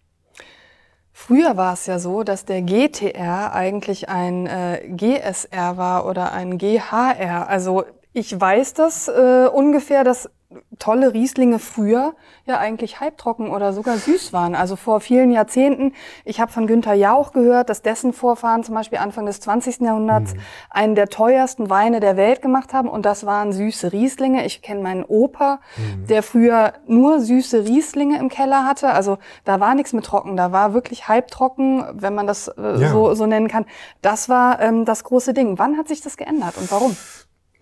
[1.15, 6.57] Früher war es ja so, dass der GTR eigentlich ein äh, GSR war oder ein
[6.57, 7.47] GHR.
[7.47, 10.29] Also ich weiß das äh, ungefähr, dass
[10.79, 12.13] tolle Rieslinge früher
[12.45, 14.55] ja eigentlich halbtrocken oder sogar süß waren.
[14.55, 15.93] Also vor vielen Jahrzehnten.
[16.25, 19.81] Ich habe von Günther Jauch gehört, dass dessen Vorfahren zum Beispiel Anfang des 20.
[19.81, 20.39] Jahrhunderts mhm.
[20.69, 24.45] einen der teuersten Weine der Welt gemacht haben und das waren süße Rieslinge.
[24.45, 26.07] Ich kenne meinen Opa, mhm.
[26.07, 28.89] der früher nur süße Rieslinge im Keller hatte.
[28.89, 32.89] Also da war nichts mit trocken, da war wirklich halbtrocken, wenn man das äh, ja.
[32.89, 33.65] so, so nennen kann.
[34.01, 35.57] Das war ähm, das große Ding.
[35.59, 36.95] Wann hat sich das geändert und warum?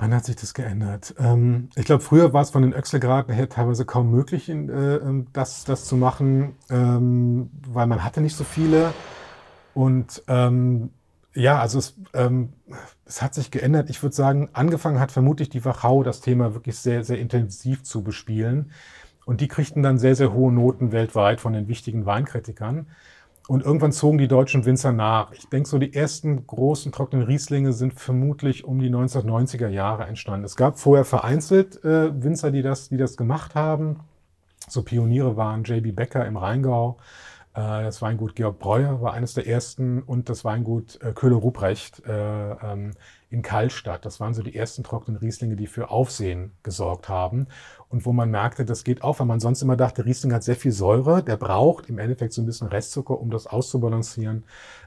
[0.02, 1.14] Wann hat sich das geändert?
[1.20, 4.96] Ähm, ich glaube, früher war es von den Öxelgraden her teilweise kaum möglich, in, äh,
[4.96, 8.96] ähm, das, das zu machen, ähm, weil man hatte nicht so viele.
[9.76, 10.90] Und ähm,
[11.36, 12.54] ja, also es, ähm,
[13.06, 13.92] es hat sich geändert.
[13.92, 18.04] Ich würde sagen, angefangen hat vermutlich die Wachau, das Thema wirklich sehr, sehr intensiv zu
[18.04, 18.72] bespielen.
[19.26, 22.88] Und die kriegten dann sehr, sehr hohe Noten weltweit von den wichtigen Weinkritikern.
[23.52, 25.34] Und irgendwann zogen die deutschen Winzer nach.
[25.34, 30.46] Ich denke, so die ersten großen trockenen Rieslinge sind vermutlich um die 1990er Jahre entstanden.
[30.46, 34.00] Es gab vorher vereinzelt äh, Winzer, die das, die das gemacht haben.
[34.70, 35.92] So Pioniere waren J.B.
[35.92, 36.96] Becker im Rheingau.
[37.54, 42.52] Äh, das Weingut Georg Breuer war eines der ersten und das Weingut äh, Köhler-Ruprecht äh,
[42.52, 42.92] ähm,
[43.30, 44.06] in Kallstadt.
[44.06, 47.48] Das waren so die ersten trockenen Rieslinge, die für Aufsehen gesorgt haben
[47.92, 50.56] und wo man merkte, das geht auf, weil man sonst immer dachte, Riesling hat sehr
[50.56, 54.46] viel Säure, der braucht im Endeffekt so ein bisschen Restzucker, um das auszubalancieren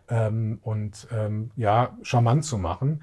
[0.09, 3.03] ähm, und ähm, ja, charmant zu machen.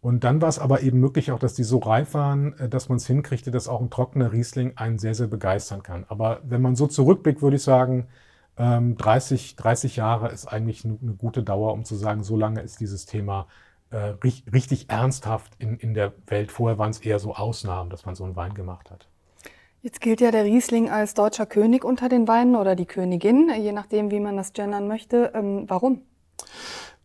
[0.00, 2.88] Und dann war es aber eben möglich auch, dass die so reif waren, äh, dass
[2.88, 6.06] man es hinkriegte, dass auch ein trockener Riesling einen sehr, sehr begeistern kann.
[6.08, 8.08] Aber wenn man so zurückblickt, würde ich sagen,
[8.56, 12.80] 30, ähm, 30 Jahre ist eigentlich eine gute Dauer, um zu sagen, so lange ist
[12.80, 13.46] dieses Thema
[13.90, 14.14] äh,
[14.52, 16.52] richtig ernsthaft in, in der Welt.
[16.52, 19.08] Vorher waren es eher so Ausnahmen, dass man so einen Wein gemacht hat.
[19.84, 23.72] Jetzt gilt ja der Riesling als deutscher König unter den Weinen oder die Königin, je
[23.72, 25.32] nachdem, wie man das gendern möchte.
[25.34, 26.02] Ähm, warum?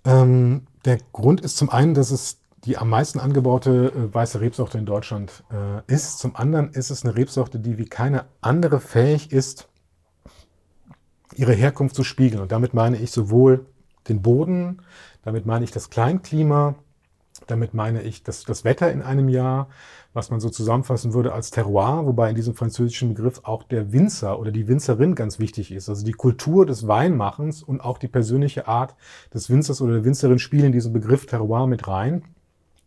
[0.05, 4.77] Ähm, der Grund ist zum einen, dass es die am meisten angebaute äh, weiße Rebsorte
[4.77, 6.19] in Deutschland äh, ist.
[6.19, 9.67] Zum anderen ist es eine Rebsorte, die wie keine andere fähig ist,
[11.33, 12.43] ihre Herkunft zu spiegeln.
[12.43, 13.65] Und damit meine ich sowohl
[14.07, 14.83] den Boden,
[15.23, 16.75] damit meine ich das Kleinklima,
[17.45, 19.69] damit meine ich das, das Wetter in einem Jahr,
[20.13, 24.39] was man so zusammenfassen würde als Terroir, wobei in diesem französischen Begriff auch der Winzer
[24.39, 25.89] oder die Winzerin ganz wichtig ist.
[25.89, 28.95] Also die Kultur des Weinmachens und auch die persönliche Art
[29.33, 32.23] des Winzers oder der Winzerin spielen diesen Begriff Terroir mit rein.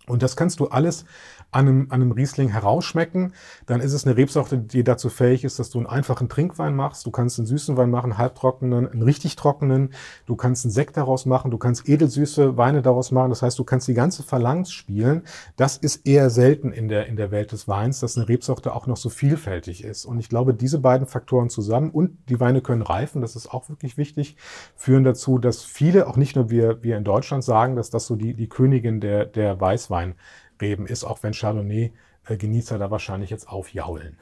[0.06, 1.04] Und das kannst du alles
[1.52, 3.32] an einem, an einem Riesling herausschmecken.
[3.66, 7.06] Dann ist es eine Rebsorte, die dazu fähig ist, dass du einen einfachen Trinkwein machst.
[7.06, 9.92] Du kannst einen süßen Wein machen, halbtrockenen, einen richtig trockenen.
[10.26, 11.50] Du kannst einen Sekt daraus machen.
[11.50, 13.30] Du kannst edelsüße Weine daraus machen.
[13.30, 15.22] Das heißt, du kannst die ganze Phalanx spielen.
[15.56, 18.86] Das ist eher selten in der, in der Welt des Weins, dass eine Rebsorte auch
[18.86, 20.04] noch so vielfältig ist.
[20.04, 23.68] Und ich glaube, diese beiden Faktoren zusammen und die Weine können reifen, das ist auch
[23.68, 24.36] wirklich wichtig,
[24.76, 28.16] führen dazu, dass viele, auch nicht nur wir, wir in Deutschland sagen, dass das so
[28.16, 30.14] die, die Königin der, der Weißwein
[30.60, 34.18] Reben ist, auch wenn Chardonnay-Genießer da wahrscheinlich jetzt aufjaulen.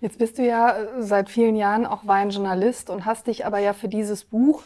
[0.00, 3.72] Jetzt bist du ja äh, seit vielen Jahren auch Weinjournalist und hast dich aber ja
[3.72, 4.62] für dieses Buch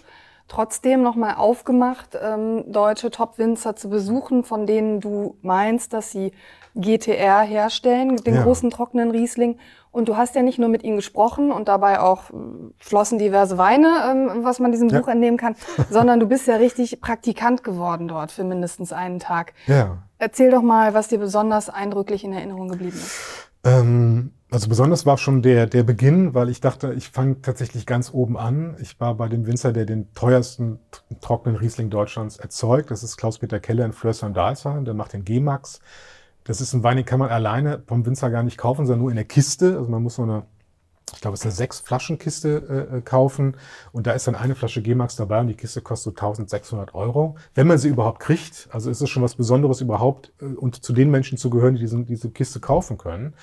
[0.47, 6.33] trotzdem nochmal aufgemacht, ähm, deutsche Top-Winzer zu besuchen, von denen du meinst, dass sie
[6.75, 8.43] GTR herstellen, den ja.
[8.43, 9.59] großen trockenen Riesling.
[9.91, 12.35] Und du hast ja nicht nur mit ihnen gesprochen und dabei auch äh,
[12.79, 15.01] flossen diverse Weine, ähm, was man diesem ja.
[15.01, 15.57] Buch entnehmen kann,
[15.89, 19.55] sondern du bist ja richtig Praktikant geworden dort für mindestens einen Tag.
[19.67, 19.99] Ja.
[20.25, 23.51] Erzähl doch mal, was dir besonders eindrücklich in Erinnerung geblieben ist.
[23.63, 28.11] Ähm, also besonders war schon der, der Beginn, weil ich dachte, ich fange tatsächlich ganz
[28.11, 28.75] oben an.
[28.81, 30.79] Ich war bei dem Winzer, der den teuersten
[31.21, 32.91] trockenen Riesling Deutschlands erzeugt.
[32.91, 34.87] Das ist Klaus-Peter Keller in Flörsheim Dalsheim.
[34.87, 35.81] Der macht den G-Max.
[36.45, 39.11] Das ist ein Wein, den kann man alleine vom Winzer gar nicht kaufen, sondern nur
[39.11, 39.77] in der Kiste.
[39.77, 40.45] Also man muss so eine
[41.15, 43.57] ich glaube, es ist eine sechs Flaschenkiste äh, äh, kaufen
[43.93, 47.37] und da ist dann eine Flasche G-Max dabei und die Kiste kostet 1600 Euro.
[47.55, 50.93] Wenn man sie überhaupt kriegt, also ist es schon was Besonderes überhaupt äh, und zu
[50.93, 53.35] den Menschen zu gehören, die diesen, diese Kiste kaufen können.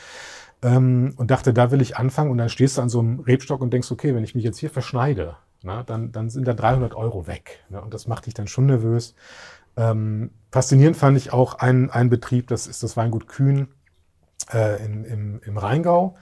[0.64, 3.62] Ähm, und dachte, da will ich anfangen und dann stehst du an so einem Rebstock
[3.62, 6.94] und denkst, okay, wenn ich mich jetzt hier verschneide, na, dann, dann sind da 300
[6.94, 7.64] Euro weg.
[7.70, 7.82] Ne?
[7.82, 9.16] Und das macht dich dann schon nervös.
[9.78, 13.70] Ähm, faszinierend fand ich auch einen, einen Betrieb, das ist das Weingut Kühn
[14.54, 16.16] äh, in, im, im Rheingau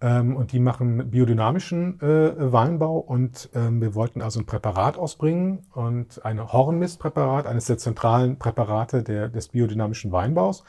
[0.00, 5.66] ähm, und die machen biodynamischen äh, Weinbau und ähm, wir wollten also ein Präparat ausbringen
[5.72, 10.64] und ein Hornmistpräparat, eines der zentralen Präparate der, des biodynamischen Weinbaus.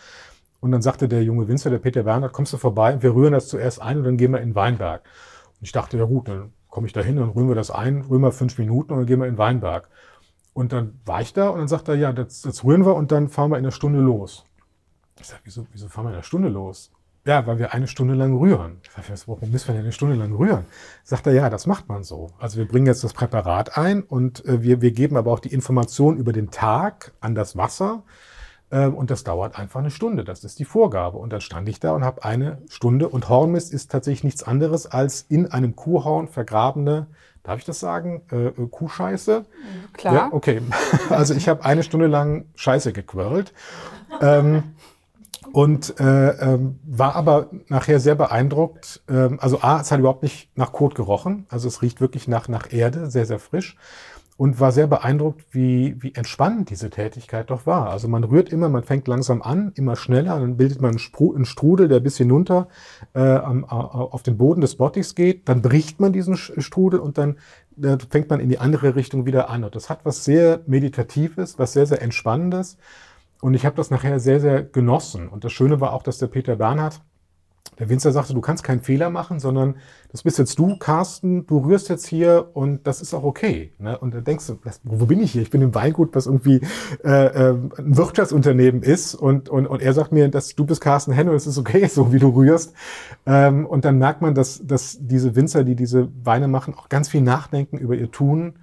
[0.60, 3.48] Und dann sagte der junge Winzer, der Peter Werner, kommst du vorbei, wir rühren das
[3.48, 5.02] zuerst ein und dann gehen wir in den Weinberg.
[5.60, 8.02] Und ich dachte, ja gut, dann komme ich da hin, dann rühren wir das ein,
[8.02, 9.88] rühren wir fünf Minuten und dann gehen wir in den Weinberg.
[10.54, 13.12] Und dann war ich da und dann sagt er, ja, das, das rühren wir und
[13.12, 14.44] dann fahren wir in einer Stunde los.
[15.20, 16.92] Ich sage, wieso, wieso fahren wir in einer Stunde los?
[17.24, 18.82] Ja, weil wir eine Stunde lang rühren.
[18.84, 20.66] Ich sage, warum müssen wir denn eine Stunde lang rühren?
[21.04, 22.32] Sagt er, ja, das macht man so.
[22.40, 25.54] Also wir bringen jetzt das Präparat ein und äh, wir, wir geben aber auch die
[25.54, 28.04] Information über den Tag an das Wasser.
[28.72, 30.24] Äh, und das dauert einfach eine Stunde.
[30.24, 31.20] Das ist die Vorgabe.
[31.20, 33.08] Und dann stand ich da und habe eine Stunde.
[33.08, 37.06] Und Hornmist ist tatsächlich nichts anderes als in einem Kuhhorn vergrabene,
[37.44, 39.46] darf ich das sagen, äh, äh Kuhscheiße?
[39.94, 40.14] Klar.
[40.14, 40.62] Ja, okay.
[41.10, 43.54] Also ich habe eine Stunde lang Scheiße gequirlt.
[44.22, 44.64] Ähm,
[45.54, 49.02] und äh, ähm, war aber nachher sehr beeindruckt.
[49.10, 52.48] Ähm, also A, es hat überhaupt nicht nach Kot gerochen, also es riecht wirklich nach,
[52.48, 53.76] nach Erde, sehr, sehr frisch.
[54.38, 57.92] Und war sehr beeindruckt, wie, wie entspannend diese Tätigkeit doch war.
[57.92, 61.88] Also man rührt immer, man fängt langsam an, immer schneller, dann bildet man einen, Strudel,
[61.88, 62.68] der bis hinunter
[63.14, 67.38] äh, am, auf den Boden des Bottichs geht, dann bricht man diesen Strudel und dann
[67.80, 69.64] äh, fängt man in die andere Richtung wieder an.
[69.64, 72.78] Und das hat was sehr Meditatives, was sehr, sehr Entspannendes.
[73.42, 75.28] Und ich habe das nachher sehr, sehr genossen.
[75.28, 77.02] Und das Schöne war auch, dass der Peter Bernhard,
[77.80, 79.76] der Winzer sagte, du kannst keinen Fehler machen, sondern
[80.12, 83.74] das bist jetzt du, Carsten, du rührst jetzt hier und das ist auch okay.
[83.80, 83.98] Ne?
[83.98, 85.42] Und da denkst du, wo bin ich hier?
[85.42, 86.62] Ich bin im Weingut, was irgendwie
[87.04, 91.12] äh, äh, ein Wirtschaftsunternehmen ist und, und, und er sagt mir, dass du bist Carsten
[91.12, 92.74] Henne und es ist okay, so wie du rührst.
[93.26, 97.10] Ähm, und dann merkt man, dass, dass diese Winzer, die diese Weine machen, auch ganz
[97.10, 98.54] viel nachdenken über ihr Tun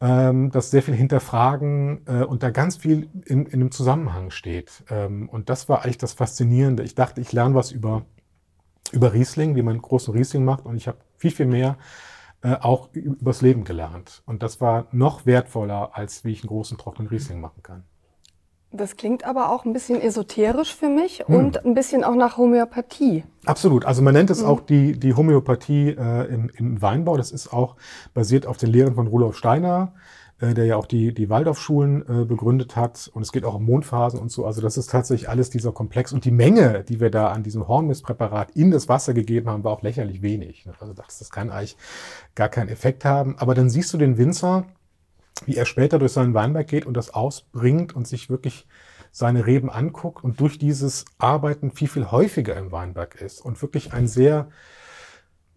[0.00, 4.84] ähm, das sehr viel hinterfragen äh, und da ganz viel in, in einem Zusammenhang steht.
[4.90, 6.82] Ähm, und das war eigentlich das Faszinierende.
[6.82, 8.06] Ich dachte, ich lerne was über,
[8.92, 11.76] über Riesling, wie man großen Riesling macht und ich habe viel, viel mehr
[12.42, 14.22] äh, auch übers Leben gelernt.
[14.26, 17.84] Und das war noch wertvoller, als wie ich einen großen trockenen Riesling machen kann.
[18.72, 21.34] Das klingt aber auch ein bisschen esoterisch für mich hm.
[21.34, 23.24] und ein bisschen auch nach Homöopathie.
[23.44, 23.84] Absolut.
[23.84, 24.46] Also man nennt es hm.
[24.46, 27.16] auch die, die Homöopathie äh, im, im Weinbau.
[27.16, 27.76] Das ist auch
[28.14, 29.92] basiert auf den Lehren von Rudolf Steiner,
[30.38, 33.10] äh, der ja auch die, die Waldorfschulen äh, begründet hat.
[33.12, 34.46] Und es geht auch um Mondphasen und so.
[34.46, 36.12] Also das ist tatsächlich alles dieser Komplex.
[36.12, 39.72] Und die Menge, die wir da an diesem Hornmistpräparat in das Wasser gegeben haben, war
[39.72, 40.68] auch lächerlich wenig.
[40.78, 41.76] Also das, das kann eigentlich
[42.36, 43.34] gar keinen Effekt haben.
[43.36, 44.66] Aber dann siehst du den Winzer,
[45.46, 48.66] wie er später durch seinen Weinberg geht und das ausbringt und sich wirklich
[49.12, 53.92] seine Reben anguckt und durch dieses Arbeiten viel, viel häufiger im Weinberg ist und wirklich
[53.92, 54.48] ein sehr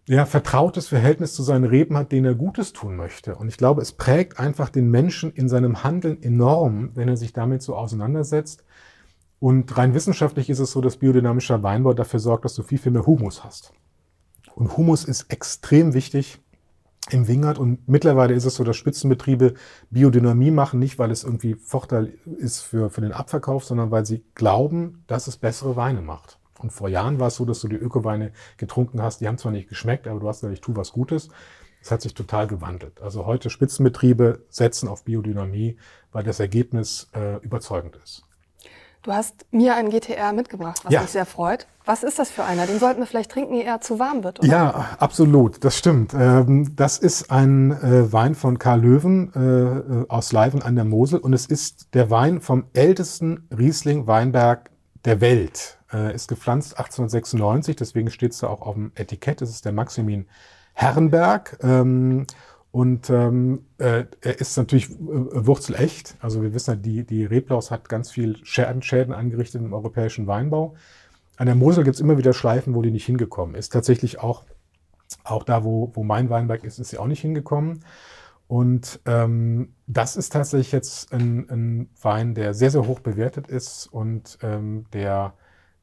[0.06, 3.36] ja, vertrautes Verhältnis zu seinen Reben hat, denen er Gutes tun möchte.
[3.36, 7.32] Und ich glaube, es prägt einfach den Menschen in seinem Handeln enorm, wenn er sich
[7.32, 8.64] damit so auseinandersetzt.
[9.38, 12.92] Und rein wissenschaftlich ist es so, dass biodynamischer Weinbau dafür sorgt, dass du viel, viel
[12.92, 13.72] mehr Humus hast.
[14.54, 16.40] Und Humus ist extrem wichtig
[17.10, 17.58] im Wingert.
[17.58, 19.54] Und mittlerweile ist es so, dass Spitzenbetriebe
[19.90, 24.24] Biodynamie machen, nicht weil es irgendwie Vorteil ist für, für den Abverkauf, sondern weil sie
[24.34, 26.38] glauben, dass es bessere Weine macht.
[26.58, 29.52] Und vor Jahren war es so, dass du die Ökoweine getrunken hast, die haben zwar
[29.52, 31.28] nicht geschmeckt, aber du hast gesagt, ich tue was Gutes.
[31.80, 33.02] Das hat sich total gewandelt.
[33.02, 35.76] Also heute Spitzenbetriebe setzen auf Biodynamie,
[36.12, 38.24] weil das Ergebnis äh, überzeugend ist.
[39.04, 41.02] Du hast mir einen GTR mitgebracht, was ja.
[41.02, 41.66] mich sehr freut.
[41.84, 42.66] Was ist das für einer?
[42.66, 44.48] Den sollten wir vielleicht trinken, ehe er zu warm wird, oder?
[44.48, 46.14] Ja, absolut, das stimmt.
[46.14, 51.18] Ähm, das ist ein äh, Wein von Karl Löwen äh, aus Leiven an der Mosel
[51.18, 54.70] und es ist der Wein vom ältesten Riesling-Weinberg
[55.04, 55.76] der Welt.
[55.92, 59.42] Äh, ist gepflanzt 1896, deswegen steht es da auch auf dem Etikett.
[59.42, 60.26] Es ist der Maximin
[60.72, 61.58] Herrenberg.
[62.74, 66.16] Und ähm, äh, er ist natürlich äh, wurzelecht.
[66.18, 70.26] Also wir wissen ja, die, die Reblaus hat ganz viel Schäden, Schäden angerichtet im europäischen
[70.26, 70.74] Weinbau.
[71.36, 73.72] An der Mosel gibt es immer wieder Schleifen, wo die nicht hingekommen ist.
[73.72, 74.42] Tatsächlich auch,
[75.22, 77.84] auch da, wo, wo mein Weinberg ist, ist sie auch nicht hingekommen.
[78.48, 83.86] Und ähm, das ist tatsächlich jetzt ein, ein Wein, der sehr, sehr hoch bewertet ist
[83.86, 85.34] und ähm, der,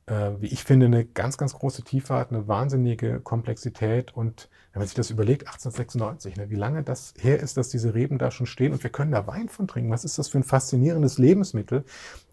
[0.07, 4.79] äh, wie ich finde, eine ganz, ganz große Tiefe hat, eine wahnsinnige Komplexität und wenn
[4.79, 8.31] man sich das überlegt, 1896, ne, wie lange das her ist, dass diese Reben da
[8.31, 9.91] schon stehen und wir können da Wein von trinken.
[9.91, 11.83] Was ist das für ein faszinierendes Lebensmittel,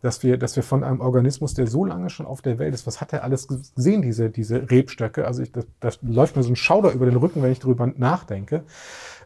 [0.03, 2.87] dass wir, dass wir von einem Organismus, der so lange schon auf der Welt ist,
[2.87, 5.27] was hat er alles gesehen, diese, diese Rebstöcke?
[5.27, 7.89] Also ich, das, das läuft mir so ein Schauder über den Rücken, wenn ich darüber
[7.89, 8.63] nachdenke.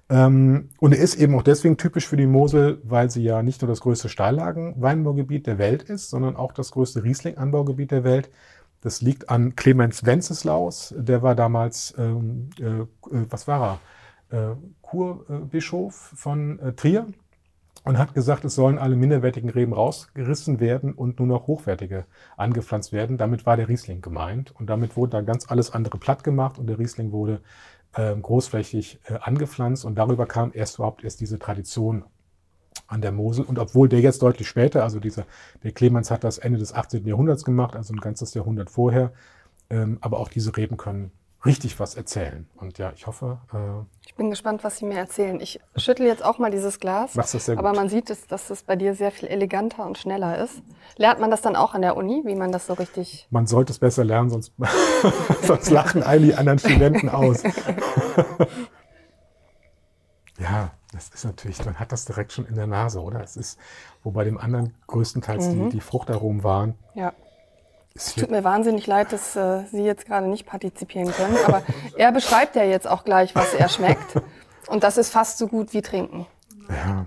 [0.08, 3.62] Ähm, und er ist eben auch deswegen typisch für die Mosel, weil sie ja nicht
[3.62, 8.30] nur das größte Steillagen-Weinbaugebiet der Welt ist, sondern auch das größte Riesling-Anbaugebiet der Welt.
[8.82, 12.84] Das liegt an Clemens Wenceslaus, der war damals, ähm, äh,
[13.30, 13.80] was war
[14.30, 17.06] er, äh, Kurbischof von äh, Trier
[17.84, 22.92] und hat gesagt, es sollen alle minderwertigen Reben rausgerissen werden und nur noch hochwertige angepflanzt
[22.92, 23.18] werden.
[23.18, 26.66] Damit war der Riesling gemeint und damit wurde dann ganz alles andere platt gemacht und
[26.66, 27.38] der Riesling wurde äh,
[27.92, 32.04] großflächig äh, angepflanzt und darüber kam erst überhaupt erst diese Tradition
[32.86, 33.44] an der Mosel.
[33.44, 35.26] Und obwohl der jetzt deutlich später, also dieser,
[35.62, 37.06] der Clemens hat das Ende des 18.
[37.06, 39.12] Jahrhunderts gemacht, also ein ganzes Jahrhundert vorher,
[39.70, 41.10] ähm, aber auch diese Reben können
[41.44, 42.48] richtig was erzählen.
[42.56, 43.38] Und ja, ich hoffe.
[43.52, 45.40] Äh, ich bin gespannt, was Sie mir erzählen.
[45.40, 47.14] Ich schüttel jetzt auch mal dieses Glas.
[47.14, 47.64] Machst das sehr gut.
[47.64, 50.62] Aber man sieht, dass, dass das bei dir sehr viel eleganter und schneller ist.
[50.96, 53.26] Lernt man das dann auch an der Uni, wie man das so richtig.
[53.30, 54.52] Man sollte es besser lernen, sonst,
[55.42, 57.42] sonst lachen all die anderen Studenten aus.
[60.38, 63.22] ja, das ist natürlich, man hat das direkt schon in der Nase, oder?
[63.22, 63.58] Es ist,
[64.02, 65.64] wo bei dem anderen größtenteils mhm.
[65.64, 66.74] die, die Fruchtaromen waren.
[66.94, 67.12] Ja.
[67.94, 71.62] Es tut mir wahnsinnig leid, dass äh, Sie jetzt gerade nicht partizipieren können, aber
[71.96, 74.20] er beschreibt ja jetzt auch gleich, was er schmeckt.
[74.68, 76.26] Und das ist fast so gut wie trinken.
[76.68, 77.06] Ja,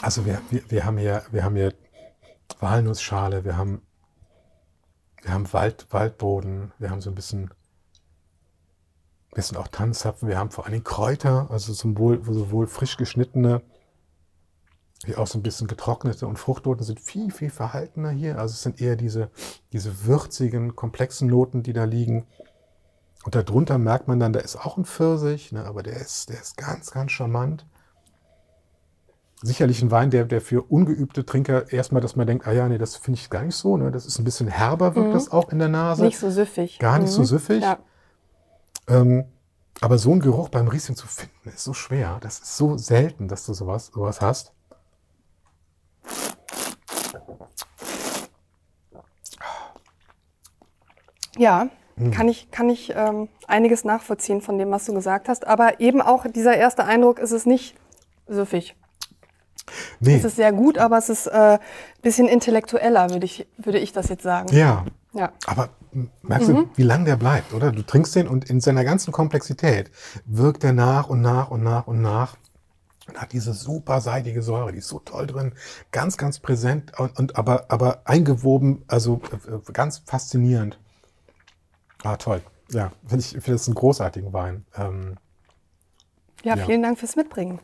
[0.00, 1.74] also wir, wir, wir haben hier, wir haben hier
[2.60, 3.82] Walnussschale, wir haben,
[5.22, 7.50] wir haben Wald, Waldboden, wir haben so ein bisschen
[9.34, 13.62] wir sind auch Tanzzapfen, wir haben vor allen Dingen Kräuter, also sowohl, sowohl frisch geschnittene
[15.04, 18.38] wie auch so ein bisschen getrocknete und Fruchtnoten sind viel, viel verhaltener hier.
[18.38, 19.30] Also es sind eher diese,
[19.72, 22.26] diese würzigen, komplexen Noten, die da liegen.
[23.24, 26.40] Und darunter merkt man dann, da ist auch ein Pfirsich, ne, aber der ist, der
[26.40, 27.66] ist ganz, ganz charmant.
[29.40, 32.78] Sicherlich ein Wein, der, der für ungeübte Trinker erstmal, dass man denkt, ah ja, nee,
[32.78, 33.76] das finde ich gar nicht so.
[33.76, 33.92] Ne?
[33.92, 35.12] Das ist ein bisschen herber, wirkt mhm.
[35.12, 36.04] das auch in der Nase.
[36.04, 36.80] Nicht so süffig.
[36.80, 37.14] Gar nicht mhm.
[37.14, 37.62] so süffig.
[37.62, 37.78] Ja.
[38.88, 39.26] Ähm,
[39.80, 42.18] aber so einen Geruch beim Riesling zu finden, ist so schwer.
[42.20, 44.52] Das ist so selten, dass du sowas, sowas hast.
[51.36, 52.10] Ja, hm.
[52.10, 55.46] kann ich, kann ich ähm, einiges nachvollziehen von dem, was du gesagt hast.
[55.46, 57.76] Aber eben auch dieser erste Eindruck ist es nicht
[58.26, 58.76] süffig.
[60.00, 60.16] Nee.
[60.16, 61.58] Es ist sehr gut, aber es ist äh,
[62.02, 64.54] bisschen intellektueller, würde ich, würde ich das jetzt sagen.
[64.54, 64.84] Ja.
[65.12, 65.32] ja.
[65.46, 65.70] Aber
[66.22, 66.54] merkst mhm.
[66.54, 67.72] du, wie lang der bleibt, oder?
[67.72, 69.90] Du trinkst den und in seiner ganzen Komplexität
[70.24, 72.36] wirkt er nach und nach und nach und nach
[73.08, 75.52] und hat diese super seidige Säure, die ist so toll drin,
[75.90, 80.78] ganz, ganz präsent und, und aber, aber eingewoben, also äh, ganz faszinierend.
[82.04, 82.42] Ah, toll.
[82.70, 84.64] Ja, finde ich, finde das einen großartigen Wein.
[84.76, 85.16] Ähm,
[86.44, 87.58] ja, ja, vielen Dank fürs Mitbringen.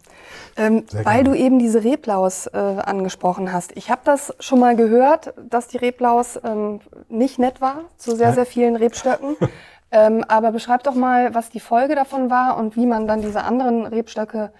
[0.56, 3.76] Ähm, weil du eben diese Reblaus äh, angesprochen hast.
[3.76, 8.32] Ich habe das schon mal gehört, dass die Reblaus ähm, nicht nett war zu sehr,
[8.32, 9.36] sehr vielen Rebstöcken.
[9.92, 13.44] ähm, aber beschreib doch mal, was die Folge davon war und wie man dann diese
[13.44, 14.50] anderen Rebstöcke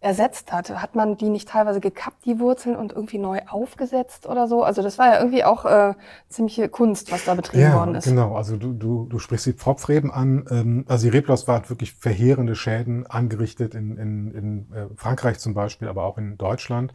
[0.00, 0.70] ersetzt hat.
[0.70, 4.62] Hat man die nicht teilweise gekappt, die Wurzeln, und irgendwie neu aufgesetzt oder so?
[4.62, 5.94] Also das war ja irgendwie auch äh,
[6.28, 8.04] ziemliche Kunst, was da betrieben ja, worden ist.
[8.04, 10.46] Genau, also du, du, du sprichst die Pfropfreben an.
[10.50, 15.52] Ähm, also die Reblaus war wirklich verheerende Schäden angerichtet in, in, in äh, Frankreich zum
[15.52, 16.94] Beispiel, aber auch in Deutschland.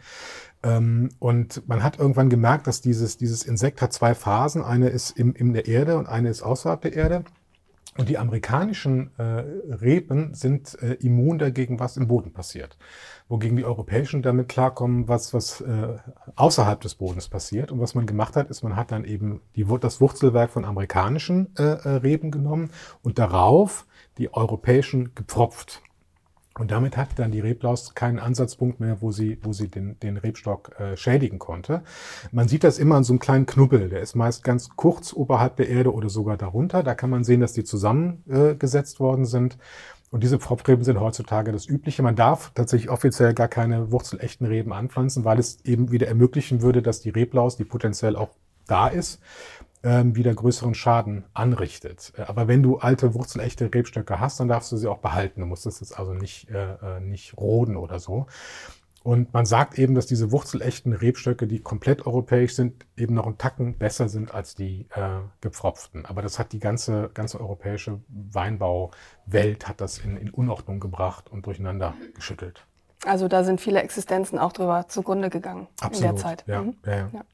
[0.64, 4.64] Ähm, und man hat irgendwann gemerkt, dass dieses, dieses Insekt hat zwei Phasen.
[4.64, 7.24] Eine ist im, in der Erde und eine ist außerhalb der Erde.
[7.98, 12.78] Und die amerikanischen äh, Reben sind äh, immun dagegen, was im Boden passiert.
[13.30, 15.96] Wogegen die europäischen damit klarkommen, was, was äh,
[16.36, 17.72] außerhalb des Bodens passiert.
[17.72, 21.56] Und was man gemacht hat, ist, man hat dann eben die, das Wurzelwerk von amerikanischen
[21.58, 22.70] äh, äh, Reben genommen
[23.02, 23.86] und darauf
[24.18, 25.82] die europäischen gepfropft.
[26.58, 30.16] Und damit hatte dann die Reblaus keinen Ansatzpunkt mehr, wo sie, wo sie den, den
[30.16, 31.84] Rebstock äh, schädigen konnte.
[32.32, 33.90] Man sieht das immer an so einem kleinen Knubbel.
[33.90, 36.82] Der ist meist ganz kurz oberhalb der Erde oder sogar darunter.
[36.82, 39.58] Da kann man sehen, dass die zusammengesetzt äh, worden sind.
[40.12, 42.02] Und diese Pfropfreben sind heutzutage das Übliche.
[42.04, 46.82] Man darf tatsächlich offiziell gar keine wurzelechten Reben anpflanzen, weil es eben wieder ermöglichen würde,
[46.82, 48.30] dass die Reblaus, die potenziell auch
[48.66, 49.20] da ist,
[49.86, 52.14] wieder größeren Schaden anrichtet.
[52.18, 55.42] Äh, aber wenn du alte wurzelechte Rebstöcke hast, dann darfst du sie auch behalten.
[55.42, 58.28] Du musst es jetzt also nicht, äh, äh, nicht roden oder so.
[59.04, 63.38] Und man sagt eben, dass diese wurzelechten Rebstöcke, die komplett europäisch sind, eben noch einen
[63.38, 66.08] Tacken besser sind als die äh, gepfropften.
[66.08, 71.46] Aber das hat die ganze, ganze europäische Weinbauwelt hat das in, in Unordnung gebracht und
[71.46, 72.66] durcheinander geschüttelt.
[73.06, 76.44] Also da sind viele Existenzen auch drüber zugrunde gegangen Absolut, in der Zeit.
[76.48, 76.76] Ja, mhm.
[76.88, 77.10] ja, ja.
[77.14, 77.26] ja.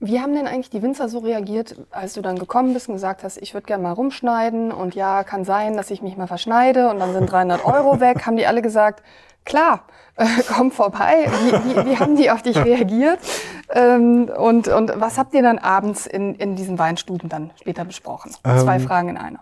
[0.00, 3.22] Wie haben denn eigentlich die Winzer so reagiert, als du dann gekommen bist und gesagt
[3.22, 6.90] hast, ich würde gerne mal rumschneiden und ja, kann sein, dass ich mich mal verschneide
[6.90, 8.26] und dann sind 300 Euro weg?
[8.26, 9.02] Haben die alle gesagt,
[9.44, 9.84] klar,
[10.16, 11.28] äh, komm vorbei.
[11.42, 13.18] Wie, wie, wie, haben die auf dich reagiert?
[13.70, 18.32] Ähm, und, und was habt ihr dann abends in, in diesen Weinstuben dann später besprochen?
[18.42, 19.40] Zwei ähm, Fragen in einer.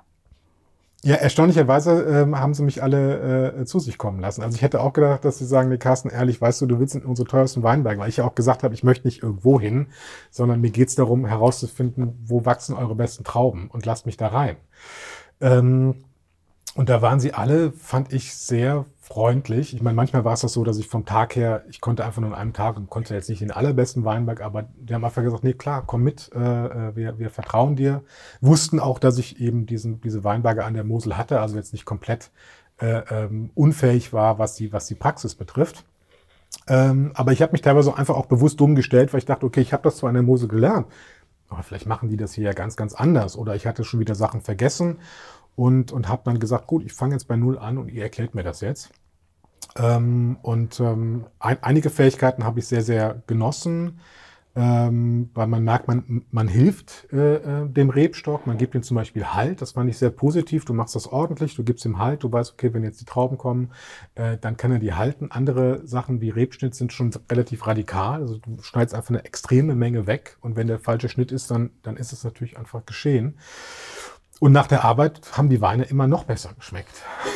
[1.04, 4.42] Ja, erstaunlicherweise ähm, haben sie mich alle äh, zu sich kommen lassen.
[4.42, 6.94] Also ich hätte auch gedacht, dass sie sagen, nee, Carsten, ehrlich, weißt du, du willst
[6.94, 9.88] in unsere teuersten Weinberge, weil ich ja auch gesagt habe, ich möchte nicht irgendwo hin,
[10.30, 14.56] sondern mir geht's darum, herauszufinden, wo wachsen eure besten Trauben und lasst mich da rein.
[15.40, 16.04] Ähm,
[16.76, 19.74] und da waren sie alle, fand ich, sehr freundlich.
[19.74, 22.22] Ich meine, manchmal war es das so, dass ich vom Tag her, ich konnte einfach
[22.22, 25.22] nur an einem Tag und konnte jetzt nicht den allerbesten Weinberg, aber die haben einfach
[25.22, 28.02] gesagt, nee, klar, komm mit, äh, äh, wir, wir vertrauen dir.
[28.40, 31.84] Wussten auch, dass ich eben diesen, diese Weinberge an der Mosel hatte, also jetzt nicht
[31.84, 32.30] komplett
[32.80, 35.84] äh, ähm, unfähig war, was die, was die Praxis betrifft.
[36.66, 39.60] Ähm, aber ich habe mich teilweise einfach auch bewusst dumm gestellt, weil ich dachte, okay,
[39.60, 40.86] ich habe das zwar an der Mosel gelernt,
[41.50, 43.36] aber vielleicht machen die das hier ja ganz, ganz anders.
[43.36, 45.00] Oder ich hatte schon wieder Sachen vergessen
[45.54, 48.34] und, und habe dann gesagt, gut, ich fange jetzt bei Null an und ihr erklärt
[48.34, 48.90] mir das jetzt.
[49.76, 54.00] Ähm, und ähm, ein, einige Fähigkeiten habe ich sehr, sehr genossen,
[54.54, 58.96] ähm, weil man merkt, man, man hilft äh, äh, dem Rebstock, man gibt ihm zum
[58.96, 62.22] Beispiel Halt, das fand ich sehr positiv, du machst das ordentlich, du gibst ihm Halt,
[62.22, 63.70] du weißt, okay, wenn jetzt die Trauben kommen,
[64.14, 65.30] äh, dann kann er die halten.
[65.30, 70.06] Andere Sachen wie Rebschnitt sind schon relativ radikal, also du schneidest einfach eine extreme Menge
[70.06, 70.36] weg.
[70.40, 73.38] Und wenn der falsche Schnitt ist, dann, dann ist es natürlich einfach geschehen.
[74.42, 76.90] Und nach der Arbeit haben die Weine immer noch besser geschmeckt.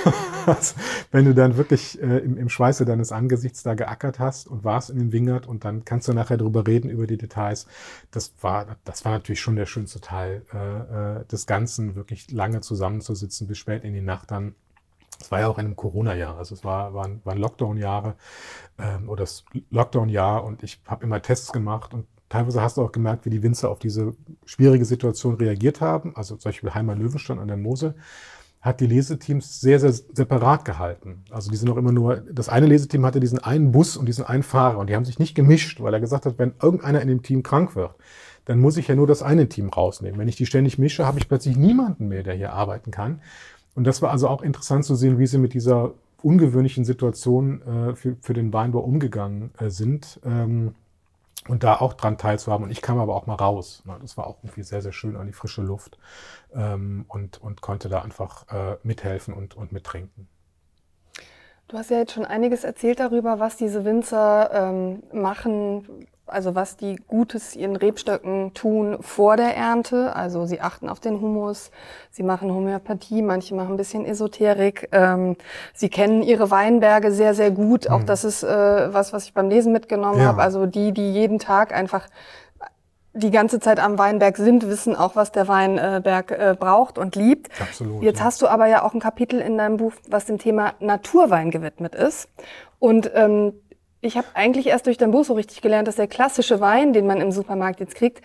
[1.13, 4.91] Wenn du dann wirklich äh, im, im Schweiße deines Angesichts da geackert hast und warst
[4.91, 7.69] in dem Wingert und dann kannst du nachher drüber reden, über die Details.
[8.11, 12.61] Das war, das war natürlich schon der schönste Teil äh, äh des Ganzen, wirklich lange
[12.61, 14.57] zusammenzusitzen, bis spät in die Nacht dann.
[15.21, 18.17] Es war ja auch in einem Corona-Jahr, also es war, waren, waren Lockdown-Jahre
[18.81, 22.93] ähm, oder das Lockdown-Jahr und ich habe immer Tests gemacht und Teilweise hast du auch
[22.93, 24.15] gemerkt, wie die Winzer auf diese
[24.45, 26.17] schwierige Situation reagiert haben.
[26.17, 27.95] Also zum Beispiel Heimer Löwenstein an der Mosel
[28.61, 31.23] hat die Leseteams sehr, sehr separat gehalten.
[31.31, 34.25] Also die sind auch immer nur, das eine Leseteam hatte diesen einen Bus und diesen
[34.25, 37.07] einen Fahrer und die haben sich nicht gemischt, weil er gesagt hat, wenn irgendeiner in
[37.07, 37.95] dem Team krank wird,
[38.45, 40.19] dann muss ich ja nur das eine Team rausnehmen.
[40.19, 43.21] Wenn ich die ständig mische, habe ich plötzlich niemanden mehr, der hier arbeiten kann.
[43.77, 47.95] Und das war also auch interessant zu sehen, wie sie mit dieser ungewöhnlichen Situation äh,
[47.95, 50.19] für, für den Weinbau umgegangen äh, sind.
[50.25, 50.75] Ähm,
[51.49, 52.65] und da auch dran teilzuhaben.
[52.65, 53.83] Und ich kam aber auch mal raus.
[53.85, 53.97] Ne?
[54.01, 55.99] Das war auch irgendwie sehr, sehr schön an die frische Luft
[56.55, 60.29] ähm, und, und konnte da einfach äh, mithelfen und, und mittrinken.
[61.69, 66.77] Du hast ja jetzt schon einiges erzählt darüber, was diese Winzer ähm, machen, also was
[66.77, 70.15] die Gutes ihren Rebstöcken tun vor der Ernte.
[70.15, 71.71] Also sie achten auf den Humus,
[72.11, 74.89] sie machen Homöopathie, manche machen ein bisschen Esoterik.
[74.93, 75.37] Ähm,
[75.73, 77.89] sie kennen ihre Weinberge sehr, sehr gut.
[77.89, 77.95] Mhm.
[77.95, 80.27] Auch das ist äh, was, was ich beim Lesen mitgenommen ja.
[80.27, 80.43] habe.
[80.43, 82.09] Also die, die jeden Tag einfach
[83.17, 87.49] die ganze Zeit am Weinberg sind, wissen auch, was der Weinberg äh, braucht und liebt.
[87.61, 88.03] Absolut.
[88.03, 88.27] Jetzt ja.
[88.27, 91.95] hast du aber ja auch ein Kapitel in deinem Buch, was dem Thema Naturwein gewidmet
[91.95, 92.29] ist.
[92.79, 93.55] Und ähm,
[94.07, 97.07] ich habe eigentlich erst durch dein Buch so richtig gelernt, dass der klassische Wein, den
[97.07, 98.23] man im Supermarkt jetzt kriegt,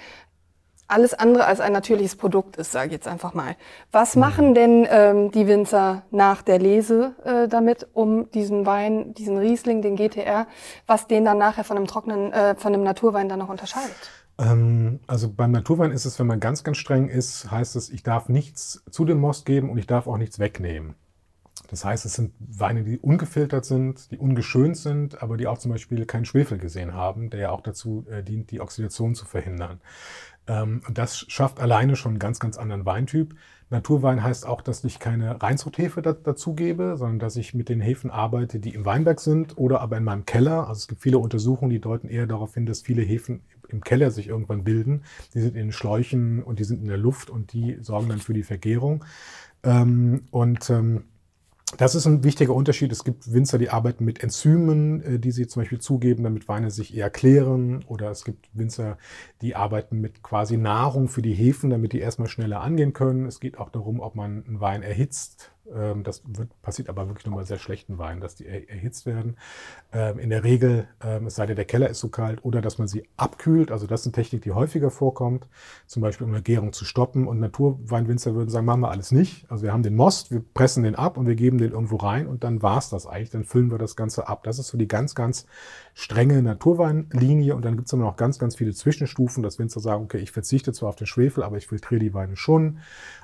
[0.92, 3.56] alles andere als ein natürliches Produkt ist, sage ich jetzt einfach mal.
[3.92, 4.20] Was mhm.
[4.20, 9.82] machen denn ähm, die Winzer nach der Lese äh, damit, um diesen Wein, diesen Riesling,
[9.82, 10.48] den GTR,
[10.88, 13.96] was den dann nachher von einem trockenen, äh, von einem Naturwein dann noch unterscheidet?
[14.38, 18.04] Ähm, also beim Naturwein ist es, wenn man ganz, ganz streng ist, heißt es, ich
[18.04, 20.96] darf nichts zu dem Most geben und ich darf auch nichts wegnehmen.
[21.72, 25.72] Das heißt, es sind Weine, die ungefiltert sind, die ungeschönt sind, aber die auch zum
[25.72, 29.80] Beispiel keinen Schwefel gesehen haben, der ja auch dazu äh, dient, die Oxidation zu verhindern.
[30.48, 33.36] Ähm, und das schafft alleine schon einen ganz, ganz anderen Weintyp.
[33.70, 37.80] Naturwein heißt auch, dass ich keine Reinzuchthefe da, dazu gebe, sondern dass ich mit den
[37.80, 40.68] Hefen arbeite, die im Weinberg sind oder aber in meinem Keller.
[40.68, 44.12] Also es gibt viele Untersuchungen, die deuten eher darauf hin, dass viele Hefen im Keller
[44.12, 45.04] sich irgendwann bilden.
[45.34, 48.20] Die sind in den Schläuchen und die sind in der Luft und die sorgen dann
[48.20, 49.06] für die Vergärung.
[49.64, 51.06] Ähm, und ähm,
[51.78, 52.92] das ist ein wichtiger Unterschied.
[52.92, 56.72] Es gibt Winzer, die arbeiten mit Enzymen, äh, die sie zum Beispiel zugeben, damit Weine
[56.72, 57.84] sich eher klären.
[57.88, 58.98] Oder es gibt Winzer,
[59.42, 63.26] die arbeiten mit quasi Nahrung für die Hefen, damit die erstmal schneller angehen können.
[63.26, 65.51] Es geht auch darum, ob man einen Wein erhitzt
[66.04, 69.38] das wird, passiert aber wirklich nur bei sehr schlechten Weinen, dass die er, erhitzt werden.
[69.94, 72.78] Ähm, in der Regel, ähm, es sei denn, der Keller ist so kalt, oder dass
[72.78, 73.72] man sie abkühlt.
[73.72, 75.48] Also das ist eine Technik, die häufiger vorkommt,
[75.88, 77.28] zum Beispiel um eine Gärung zu stoppen.
[77.28, 79.50] Und Naturweinwinzer würden sagen, machen wir alles nicht.
[79.50, 82.28] Also wir haben den Most, wir pressen den ab und wir geben den irgendwo rein
[82.28, 83.30] und dann war es das eigentlich.
[83.30, 84.44] Dann füllen wir das Ganze ab.
[84.44, 85.46] Das ist so die ganz, ganz
[85.94, 87.56] strenge Naturweinlinie.
[87.56, 90.32] Und dann gibt es immer noch ganz, ganz viele Zwischenstufen, dass Winzer sagen, okay, ich
[90.32, 92.80] verzichte zwar auf den Schwefel, aber ich filtriere die Weine schon.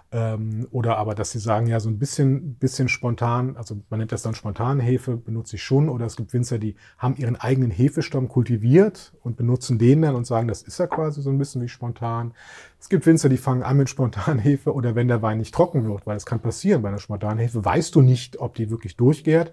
[0.10, 4.14] Ähm, oder aber, dass sie sagen, ja, so ein bisschen, bisschen spontan, also man nennt
[4.14, 5.89] das dann Spontanhefe, benutze ich schon.
[5.89, 10.26] Oder es gibt Winzer, die haben ihren eigenen Hefestamm kultiviert und benutzen den dann und
[10.26, 12.34] sagen, das ist ja quasi so ein bisschen wie spontan.
[12.80, 16.05] Es gibt Winzer, die fangen an mit Spontanhefe oder wenn der Wein nicht trocken wird,
[16.05, 19.51] weil es kann passieren bei einer Spontanhefe, weißt du nicht, ob die wirklich durchgärt.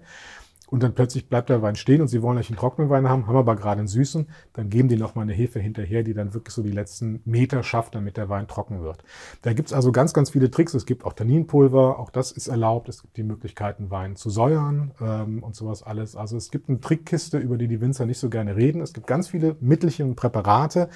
[0.75, 3.27] Und dann plötzlich bleibt der Wein stehen und sie wollen eigentlich einen trockenen Wein haben,
[3.27, 4.27] haben aber gerade einen süßen.
[4.51, 7.95] Dann geben die nochmal eine Hefe hinterher, die dann wirklich so die letzten Meter schafft,
[7.95, 9.05] damit der Wein trocken wird.
[9.41, 10.73] Da gibt's also ganz, ganz viele Tricks.
[10.73, 12.89] Es gibt auch Tanninpulver, auch das ist erlaubt.
[12.89, 16.17] Es gibt die Möglichkeiten, Wein zu säuern ähm, und sowas alles.
[16.17, 18.81] Also es gibt eine Trickkiste, über die die Winzer nicht so gerne reden.
[18.81, 20.89] Es gibt ganz viele Mittelchen Präparate.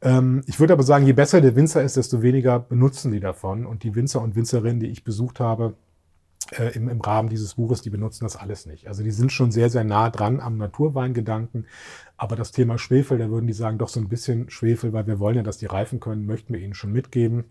[0.00, 3.66] Ähm, ich würde aber sagen, je besser der Winzer ist, desto weniger benutzen die davon.
[3.66, 5.74] Und die Winzer und Winzerinnen, die ich besucht habe,
[6.58, 8.88] äh, im, im Rahmen dieses Buches, die benutzen das alles nicht.
[8.88, 11.66] Also die sind schon sehr, sehr nah dran am Naturweingedanken.
[12.16, 15.18] Aber das Thema Schwefel, da würden die sagen, doch so ein bisschen Schwefel, weil wir
[15.18, 17.44] wollen ja, dass die reifen können, möchten wir ihnen schon mitgeben.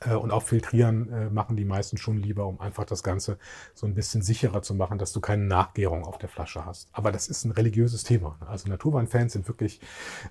[0.00, 3.38] Äh, und auch filtrieren äh, machen die meisten schon lieber, um einfach das Ganze
[3.74, 6.88] so ein bisschen sicherer zu machen, dass du keine Nachgärung auf der Flasche hast.
[6.92, 8.36] Aber das ist ein religiöses Thema.
[8.40, 8.48] Ne?
[8.48, 9.80] Also Naturweinfans sind wirklich,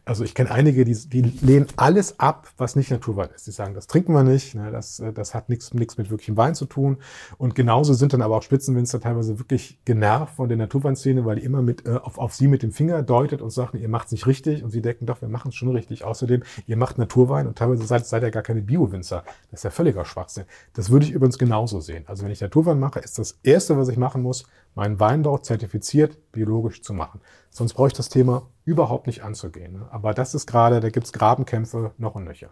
[0.06, 3.48] also ich kenne einige, die, die lehnen alles ab, was nicht Naturwein ist.
[3.48, 4.72] Die sagen, das trinken wir nicht, ne?
[4.72, 6.98] das, äh, das hat nichts mit wirklichem Wein zu tun.
[7.38, 11.44] Und genauso sind dann aber auch Spitzenwinzer teilweise wirklich genervt von der Naturweinszene, weil die
[11.44, 14.12] immer mit, äh, auf, auf sie mit dem Finger deutet und sagt, ihr macht es
[14.14, 14.64] nicht richtig.
[14.64, 16.04] Und sie denken, doch, wir machen es schon richtig.
[16.04, 19.24] Außerdem, ihr macht Naturwein und teilweise seid, seid ihr gar keine Bio-Winzer.
[19.50, 20.46] Das ist ja völliger Schwachsinn.
[20.74, 22.04] Das würde ich übrigens genauso sehen.
[22.08, 24.46] Also wenn ich Naturwein mache, ist das Erste, was ich machen muss,
[24.76, 27.22] meinen Weinbau zertifiziert biologisch zu machen.
[27.50, 29.84] Sonst brauche ich das Thema überhaupt nicht anzugehen.
[29.90, 32.50] Aber das ist gerade, da gibt es Grabenkämpfe noch und nöcher.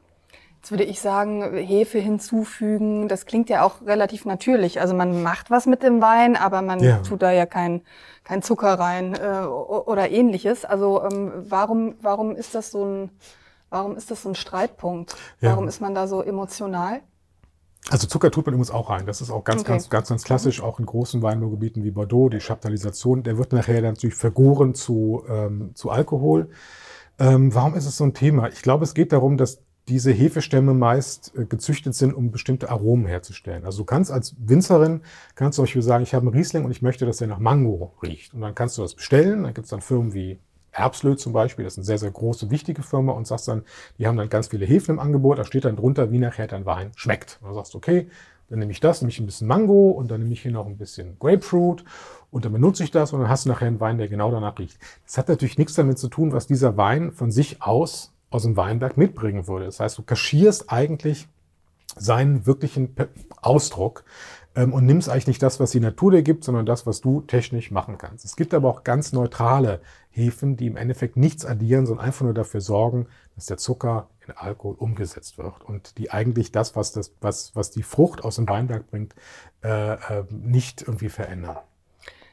[0.65, 4.81] Jetzt würde ich sagen, Hefe hinzufügen, das klingt ja auch relativ natürlich.
[4.81, 6.97] Also man macht was mit dem Wein, aber man ja.
[6.99, 7.81] tut da ja kein,
[8.23, 10.65] kein Zucker rein äh, oder ähnliches.
[10.65, 13.09] Also ähm, warum, warum ist das so ein
[13.70, 15.16] Warum ist das so ein Streitpunkt?
[15.41, 15.70] Warum ja.
[15.70, 17.01] ist man da so emotional?
[17.89, 19.05] Also Zucker tut man übrigens auch rein.
[19.05, 19.72] Das ist auch ganz, okay.
[19.72, 23.82] ganz, ganz, ganz klassisch, auch in großen Weinbaugebieten wie Bordeaux, die Chaptalisation, der wird nachher
[23.82, 26.49] dann natürlich vergoren zu, ähm, zu Alkohol.
[27.20, 28.49] Ähm, warum ist es so ein Thema?
[28.49, 33.05] Ich glaube, es geht darum, dass diese Hefestämme meist äh, gezüchtet sind, um bestimmte Aromen
[33.05, 33.66] herzustellen.
[33.66, 35.01] Also du kannst als Winzerin,
[35.36, 37.39] kannst du zum Beispiel sagen, ich habe einen Riesling und ich möchte, dass der nach
[37.39, 38.34] Mango riecht.
[38.34, 39.43] Und dann kannst du das bestellen.
[39.43, 40.39] Dann gibt es dann Firmen wie
[40.76, 43.63] Erbslö zum Beispiel, das ist eine sehr, sehr große, wichtige Firma und sagst dann,
[43.97, 46.65] die haben dann ganz viele Hefen im Angebot, da steht dann drunter, wie nachher dein
[46.65, 47.39] Wein schmeckt.
[47.41, 48.09] Und dann sagst du, okay,
[48.49, 50.67] dann nehme ich das, nehme ich ein bisschen Mango und dann nehme ich hier noch
[50.67, 51.84] ein bisschen Grapefruit
[52.30, 54.59] und dann benutze ich das und dann hast du nachher einen Wein, der genau danach
[54.59, 54.78] riecht.
[55.05, 58.57] Das hat natürlich nichts damit zu tun, was dieser Wein von sich aus aus dem
[58.57, 59.65] Weinberg mitbringen würde.
[59.65, 61.28] Das heißt, du kaschierst eigentlich
[61.95, 62.93] seinen wirklichen
[63.41, 64.03] Ausdruck
[64.55, 67.71] und nimmst eigentlich nicht das, was die Natur dir gibt, sondern das, was du technisch
[67.71, 68.23] machen kannst.
[68.23, 69.81] Es gibt aber auch ganz neutrale
[70.11, 74.33] Hefen, die im Endeffekt nichts addieren, sondern einfach nur dafür sorgen, dass der Zucker in
[74.35, 78.47] Alkohol umgesetzt wird und die eigentlich das, was, das, was, was die Frucht aus dem
[78.47, 79.13] Weinberg bringt,
[79.63, 81.57] äh, äh, nicht irgendwie verändern.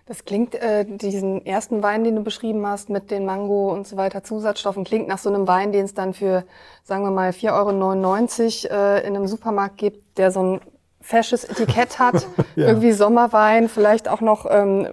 [0.07, 3.97] Das klingt, äh, diesen ersten Wein, den du beschrieben hast, mit den Mango und so
[3.97, 6.45] weiter Zusatzstoffen, klingt nach so einem Wein, den es dann für,
[6.83, 10.61] sagen wir mal, 4,99 Euro äh, in einem Supermarkt gibt, der so ein
[11.03, 12.27] fesches Etikett hat,
[12.57, 12.69] ja.
[12.69, 14.87] irgendwie Sommerwein, vielleicht auch noch ähm,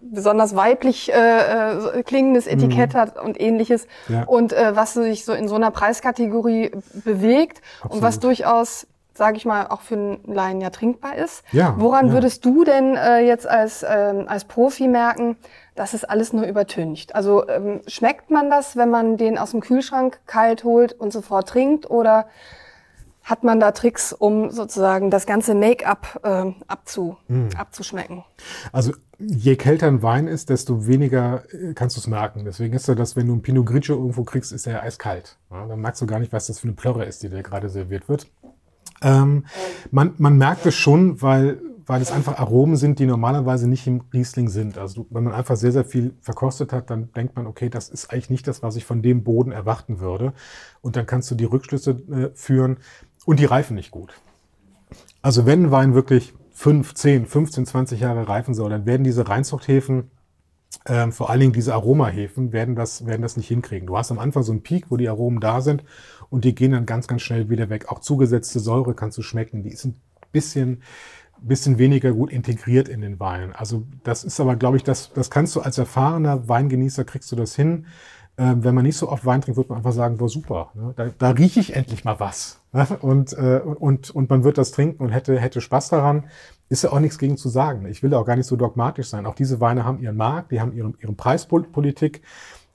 [0.00, 2.98] besonders weiblich äh, äh, klingendes Etikett mhm.
[2.98, 3.86] hat und ähnliches.
[4.08, 4.24] Ja.
[4.24, 6.72] Und äh, was sich so in so einer Preiskategorie
[7.04, 7.94] bewegt Absolut.
[7.94, 11.44] und was durchaus sage ich mal, auch für einen Laien ja trinkbar ist.
[11.52, 12.12] Ja, Woran ja.
[12.14, 15.36] würdest du denn äh, jetzt als, ähm, als Profi merken,
[15.74, 17.14] dass es alles nur übertüncht?
[17.14, 21.48] Also ähm, schmeckt man das, wenn man den aus dem Kühlschrank kalt holt und sofort
[21.48, 21.90] trinkt?
[21.90, 22.26] Oder
[23.22, 27.50] Hat man da Tricks, um sozusagen das ganze Make-up äh, abzu, hm.
[27.56, 28.24] abzuschmecken?
[28.72, 32.44] Also je kälter ein Wein ist, desto weniger äh, kannst du es merken.
[32.44, 35.38] Deswegen ist ja das, wenn du ein Pinot Grigio irgendwo kriegst, ist er eiskalt.
[35.50, 37.68] Ja, dann merkst du gar nicht, was das für eine Plörre ist, die dir gerade
[37.68, 38.26] serviert wird.
[39.02, 39.46] Ähm,
[39.90, 44.02] man, man merkt es schon, weil, weil es einfach Aromen sind, die normalerweise nicht im
[44.12, 44.78] Riesling sind.
[44.78, 48.12] Also wenn man einfach sehr, sehr viel verkostet hat, dann denkt man, okay, das ist
[48.12, 50.32] eigentlich nicht das, was ich von dem Boden erwarten würde.
[50.80, 52.78] Und dann kannst du die Rückschlüsse äh, führen
[53.24, 54.14] und die reifen nicht gut.
[55.20, 59.28] Also wenn ein Wein wirklich 5, 10, 15, 20 Jahre reifen soll, dann werden diese
[59.28, 60.10] Reinzuchthäfen,
[60.86, 63.86] ähm, vor allen Dingen diese Aromahefen, werden das, werden das nicht hinkriegen.
[63.86, 65.84] Du hast am Anfang so einen Peak, wo die Aromen da sind
[66.30, 67.90] und die gehen dann ganz, ganz schnell wieder weg.
[67.90, 69.62] Auch zugesetzte Säure kannst du schmecken.
[69.62, 69.96] Die ist ein
[70.32, 70.82] bisschen,
[71.40, 73.52] bisschen weniger gut integriert in den Wein.
[73.52, 77.36] Also das ist aber, glaube ich, das, das kannst du als erfahrener Weingenießer, kriegst du
[77.36, 77.86] das hin.
[78.38, 80.94] Ähm, wenn man nicht so oft Wein trinkt, wird man einfach sagen, boah, super, ne?
[80.96, 82.60] da, da rieche ich endlich mal was.
[82.72, 82.86] Ne?
[83.00, 86.24] Und, äh, und, und man wird das trinken und hätte, hätte Spaß daran.
[86.70, 87.84] Ist ja auch nichts gegen zu sagen.
[87.86, 89.26] Ich will auch gar nicht so dogmatisch sein.
[89.26, 92.22] Auch diese Weine haben ihren Markt, die haben ihre, ihre Preispolitik.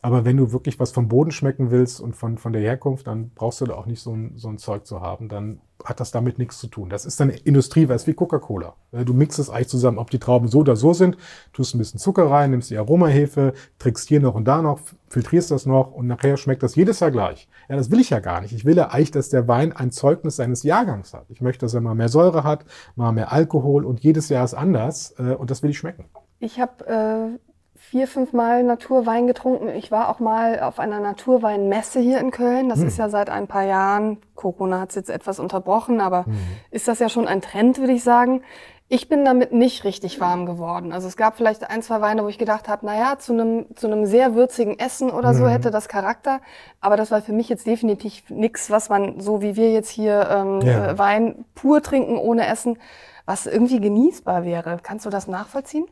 [0.02, 3.32] Aber wenn du wirklich was vom Boden schmecken willst und von, von der Herkunft, dann
[3.34, 5.28] brauchst du da auch nicht so ein, so ein Zeug zu haben.
[5.28, 6.90] Dann hat das damit nichts zu tun.
[6.90, 8.74] Das ist dann Industrie, was wie Coca-Cola.
[8.92, 11.18] Du mixt es eigentlich zusammen, ob die Trauben so oder so sind,
[11.54, 14.80] tust ein bisschen Zucker rein, nimmst die Aromahefe, trickst hier noch und da noch,
[15.10, 17.48] filtrierst das noch und nachher schmeckt das jedes Jahr gleich.
[17.70, 18.54] Ja, das will ich ja gar nicht.
[18.54, 21.26] Ich will ja eigentlich, dass der Wein ein Zeugnis seines Jahrgangs hat.
[21.30, 24.54] Ich möchte, dass er mal mehr Säure hat, mal mehr Alkohol und jedes Jahr ist
[24.54, 26.06] anders äh, und das will ich schmecken.
[26.40, 27.47] Ich habe äh,
[27.90, 29.70] vier, fünf Mal Naturwein getrunken.
[29.70, 32.68] Ich war auch mal auf einer Naturweinmesse hier in Köln.
[32.68, 32.88] Das hm.
[32.88, 36.38] ist ja seit ein paar Jahren, Corona hat es jetzt etwas unterbrochen, aber hm.
[36.70, 38.42] ist das ja schon ein Trend, würde ich sagen.
[38.90, 40.92] Ich bin damit nicht richtig warm geworden.
[40.92, 43.88] Also es gab vielleicht ein, zwei Weine, wo ich gedacht habe, naja, zu einem zu
[43.88, 45.50] einem sehr würzigen Essen oder so mhm.
[45.50, 46.42] hätte das Charakter.
[46.82, 50.28] Aber das war für mich jetzt definitiv nichts, was man, so wie wir jetzt hier
[50.30, 50.92] ähm, ja.
[50.92, 52.80] Äh, Wein pur trinken ohne Essen,
[53.26, 54.78] was irgendwie genießbar wäre.
[54.84, 55.86] Kannst du das nachvollziehen?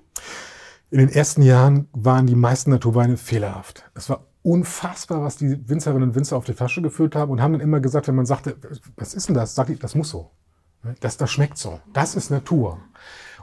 [0.91, 3.89] In den ersten Jahren waren die meisten Naturweine fehlerhaft.
[3.95, 7.53] Es war unfassbar, was die Winzerinnen und Winzer auf die Flasche gefüllt haben und haben
[7.53, 8.55] dann immer gesagt, wenn man sagte,
[8.95, 9.55] was ist denn das?
[9.55, 10.31] Sagt die, das muss so.
[10.99, 11.79] Das, das schmeckt so.
[11.93, 12.77] Das ist Natur.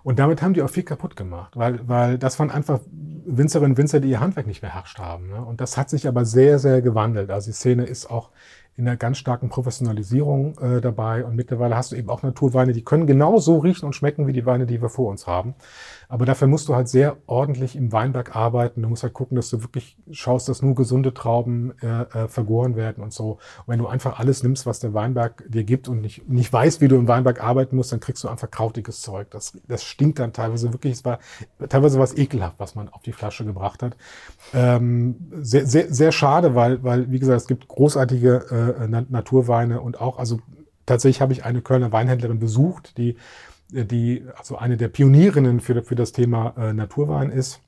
[0.05, 2.81] Und damit haben die auch viel kaputt gemacht, weil, weil das waren einfach
[3.25, 5.29] Winzerinnen und Winzer, die ihr Handwerk nicht beherrscht haben.
[5.29, 5.45] Ne?
[5.45, 7.31] Und das hat sich aber sehr, sehr gewandelt.
[7.31, 8.31] Also die Szene ist auch
[8.75, 11.25] in einer ganz starken Professionalisierung äh, dabei.
[11.25, 14.47] Und mittlerweile hast du eben auch Naturweine, die können genauso riechen und schmecken wie die
[14.47, 15.55] Weine, die wir vor uns haben.
[16.13, 18.83] Aber dafür musst du halt sehr ordentlich im Weinberg arbeiten.
[18.83, 22.77] Du musst halt gucken, dass du wirklich schaust, dass nur gesunde Trauben äh, äh, vergoren
[22.77, 23.31] werden und so.
[23.31, 26.83] Und wenn du einfach alles nimmst, was der Weinberg dir gibt und nicht, nicht weißt,
[26.83, 29.31] wie du im Weinberg arbeiten musst, dann kriegst du einfach krautiges Zeug.
[29.31, 30.93] Das, das stinkt dann teilweise wirklich.
[30.93, 31.19] Es war
[31.71, 33.97] teilweise was ekelhaft, was man auf die Flasche gebracht hat.
[34.53, 39.99] Ähm, sehr, sehr, sehr schade, weil, weil, wie gesagt, es gibt großartige äh, Naturweine und
[39.99, 40.41] auch, also
[40.85, 43.17] tatsächlich habe ich eine Kölner Weinhändlerin besucht, die
[43.73, 47.61] die also eine der Pionierinnen für, für das Thema äh, Naturwein ist.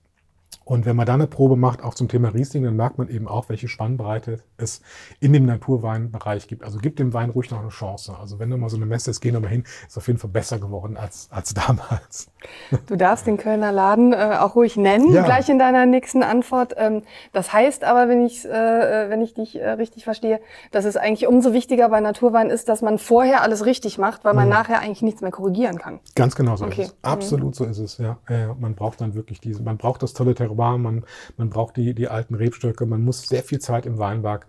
[0.65, 3.29] Und wenn man da eine Probe macht, auch zum Thema Riesling, dann merkt man eben
[3.29, 4.81] auch, welche Spannbreite es
[5.21, 6.65] in dem Naturweinbereich gibt.
[6.65, 8.17] Also gibt dem Wein ruhig noch eine Chance.
[8.19, 10.31] Also wenn du mal so eine Messe ist, geh nochmal hin, ist auf jeden Fall
[10.31, 12.29] besser geworden als, als damals.
[12.87, 15.25] Du darfst den Kölner Laden äh, auch ruhig nennen, ja.
[15.25, 16.75] gleich in deiner nächsten Antwort.
[16.77, 17.03] Ähm,
[17.33, 20.41] das heißt aber, wenn ich, äh, äh, wenn ich dich äh, richtig verstehe,
[20.71, 24.35] dass es eigentlich umso wichtiger bei Naturwein ist, dass man vorher alles richtig macht, weil
[24.35, 24.53] man mhm.
[24.53, 26.01] nachher eigentlich nichts mehr korrigieren kann.
[26.15, 26.83] Ganz genau so okay.
[26.83, 26.97] ist es.
[27.03, 27.53] Absolut mhm.
[27.55, 28.19] so ist es, ja.
[28.59, 31.05] man braucht dann wirklich diese, man braucht das tolle Terroir, man,
[31.37, 34.47] man braucht die, die alten Rebstöcke, man muss sehr viel Zeit im Weinberg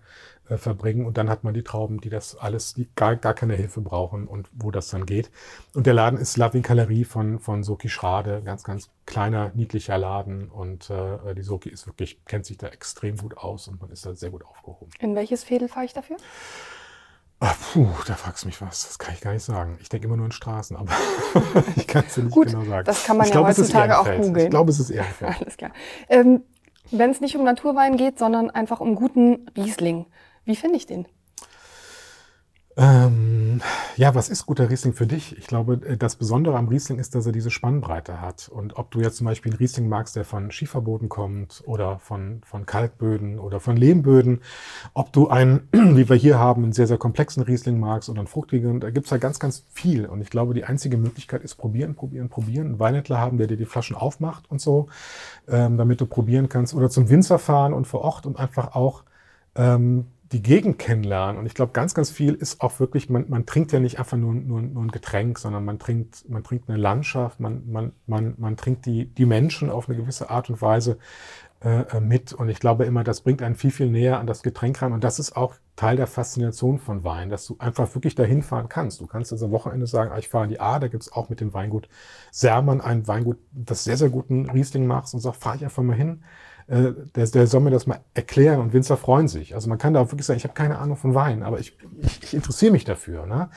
[0.48, 3.54] äh, verbringen und dann hat man die Trauben, die das alles, die gar, gar keine
[3.54, 5.30] Hilfe brauchen und wo das dann geht.
[5.74, 10.48] Und der Laden ist La Vincalerie von, von Soki Schrade, ganz, ganz kleiner, niedlicher Laden
[10.48, 14.06] und äh, die Soki ist wirklich, kennt sich da extrem gut aus und man ist
[14.06, 14.90] da sehr gut aufgehoben.
[15.00, 16.16] In welches Fädel fahre ich dafür?
[17.38, 18.86] Ach, puh, da fragst du mich was.
[18.86, 19.76] Das kann ich gar nicht sagen.
[19.80, 20.92] Ich denke immer nur in Straßen, aber
[21.76, 22.84] ich kann es dir nicht Gut, genau sagen.
[22.86, 24.46] Das kann man ich ja glaub, heutzutage auch googeln.
[24.46, 25.04] Ich glaube, es ist eher.
[25.20, 25.70] Alles klar.
[26.08, 26.42] Ähm,
[26.90, 30.06] Wenn es nicht um Naturwein geht, sondern einfach um guten Riesling,
[30.44, 31.06] wie finde ich den?
[32.78, 33.62] Ähm,
[33.96, 35.38] ja, was ist guter Riesling für dich?
[35.38, 38.50] Ich glaube, äh, das Besondere am Riesling ist, dass er diese Spannbreite hat.
[38.50, 42.42] Und ob du jetzt zum Beispiel einen Riesling magst, der von Schieferboden kommt oder von,
[42.44, 44.42] von Kalkböden oder von Lehmböden,
[44.92, 48.28] ob du einen, wie wir hier haben, einen sehr, sehr komplexen Riesling magst oder einen
[48.28, 50.04] fruchtigen, da gibt's ja ganz, ganz viel.
[50.04, 52.66] Und ich glaube, die einzige Möglichkeit ist probieren, probieren, probieren.
[52.66, 54.88] Einen Weinhändler haben, der dir die Flaschen aufmacht und so,
[55.48, 56.74] ähm, damit du probieren kannst.
[56.74, 59.04] Oder zum Winzer fahren und vor Ort und einfach auch
[59.54, 61.38] ähm, die Gegend kennenlernen.
[61.38, 64.16] Und ich glaube, ganz, ganz viel ist auch wirklich, man, man trinkt ja nicht einfach
[64.16, 68.34] nur, nur, nur ein Getränk, sondern man trinkt, man trinkt eine Landschaft, man, man, man,
[68.38, 70.98] man trinkt die, die Menschen auf eine gewisse Art und Weise.
[71.64, 72.32] äh, äh, mit.
[72.32, 74.92] Und ich glaube immer, das bringt einen viel, viel näher an das Getränk ran.
[74.92, 78.68] Und das ist auch Teil der Faszination von Wein, dass du einfach wirklich dahin fahren
[78.68, 79.00] kannst.
[79.00, 81.28] Du kannst also am Wochenende sagen, ah, ich fahre in die A, da gibt's auch
[81.28, 81.88] mit dem Weingut
[82.30, 85.96] Sermann ein Weingut, das sehr, sehr guten Riesling macht und sagt, fahre ich einfach mal
[85.96, 86.22] hin.
[86.68, 89.54] Äh, der, der soll mir das mal erklären und Winzer freuen sich.
[89.54, 91.76] Also man kann da auch wirklich sagen, ich habe keine Ahnung von Wein, aber ich,
[92.02, 93.26] ich, ich interessiere mich dafür.
[93.26, 93.50] Ne?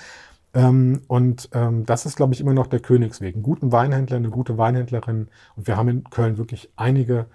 [0.53, 3.35] Ähm, und ähm, das ist, glaube ich, immer noch der Königsweg.
[3.35, 5.27] Einen guten Weinhändler, eine gute Weinhändlerin.
[5.55, 7.25] Und wir haben in Köln wirklich einige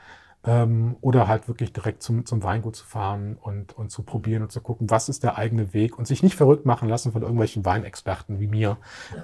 [0.46, 4.52] ähm, oder halt wirklich direkt zum, zum Weingut zu fahren und, und zu probieren und
[4.52, 7.64] zu gucken, was ist der eigene Weg und sich nicht verrückt machen lassen von irgendwelchen
[7.64, 8.76] Weinexperten wie mir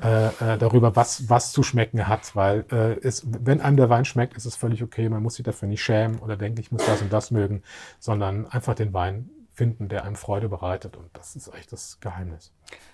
[0.03, 4.05] äh, äh, darüber, was, was zu schmecken hat, weil äh, es, wenn einem der Wein
[4.05, 6.85] schmeckt, ist es völlig okay, man muss sich dafür nicht schämen oder denken, ich muss
[6.87, 7.63] das und das mögen,
[7.99, 12.53] sondern einfach den Wein finden, der einem Freude bereitet und das ist echt das Geheimnis.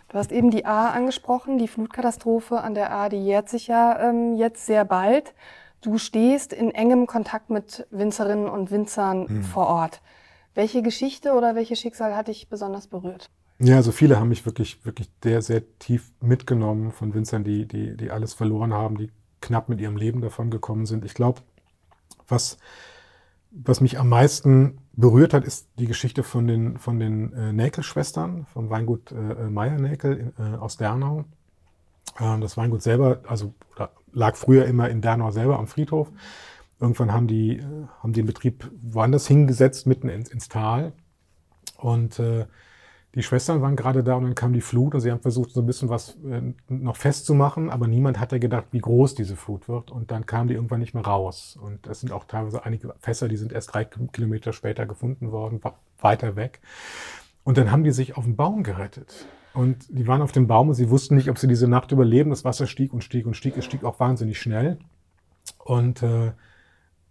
[0.08, 4.00] Du hast eben die A angesprochen, die Flutkatastrophe an der A, die jährt sich ja
[4.00, 5.34] ähm, jetzt sehr bald.
[5.86, 9.42] Du stehst in engem Kontakt mit Winzerinnen und Winzern hm.
[9.44, 10.02] vor Ort.
[10.52, 13.30] Welche Geschichte oder welches Schicksal hat dich besonders berührt?
[13.60, 17.96] Ja, also viele haben mich wirklich, wirklich sehr, sehr tief mitgenommen von Winzern, die, die,
[17.96, 21.04] die alles verloren haben, die knapp mit ihrem Leben davon gekommen sind.
[21.04, 21.42] Ich glaube,
[22.26, 22.58] was,
[23.52, 28.46] was mich am meisten berührt hat, ist die Geschichte von den, von den äh, Näkel-Schwestern
[28.46, 31.26] vom Weingut äh, Meier-Näkel äh, aus Dernau.
[32.18, 33.54] Ähm, das Weingut selber, also
[34.16, 36.10] lag früher immer in Dernau selber am Friedhof.
[36.80, 37.64] Irgendwann haben die, äh,
[38.02, 40.92] haben den Betrieb woanders hingesetzt, mitten ins, ins Tal.
[41.76, 42.46] Und äh,
[43.14, 45.60] die Schwestern waren gerade da und dann kam die Flut und sie haben versucht, so
[45.60, 49.90] ein bisschen was äh, noch festzumachen, aber niemand hatte gedacht, wie groß diese Flut wird.
[49.90, 51.58] Und dann kamen die irgendwann nicht mehr raus.
[51.60, 55.60] Und es sind auch teilweise einige Fässer, die sind erst drei Kilometer später gefunden worden,
[56.00, 56.60] weiter weg.
[57.44, 59.26] Und dann haben die sich auf den Baum gerettet.
[59.56, 62.28] Und die waren auf dem Baum und sie wussten nicht, ob sie diese Nacht überleben.
[62.28, 63.56] Das Wasser stieg und stieg und stieg.
[63.56, 64.78] Es stieg auch wahnsinnig schnell.
[65.64, 66.32] Und äh,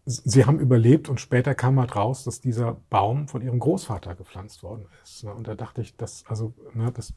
[0.05, 4.61] sie haben überlebt und später kam halt raus, dass dieser Baum von ihrem Großvater gepflanzt
[4.61, 5.23] worden ist.
[5.23, 5.33] Ne?
[5.33, 7.15] Und da dachte ich, das, also, ne, das,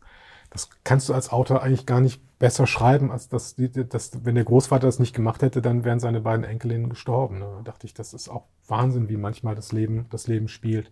[0.48, 4.44] das kannst du als Autor eigentlich gar nicht besser schreiben, als dass, dass wenn der
[4.44, 7.40] Großvater das nicht gemacht hätte, dann wären seine beiden Enkelinnen gestorben.
[7.40, 7.50] Ne?
[7.58, 10.90] Da dachte ich, das ist auch Wahnsinn, wie manchmal das Leben, das Leben spielt.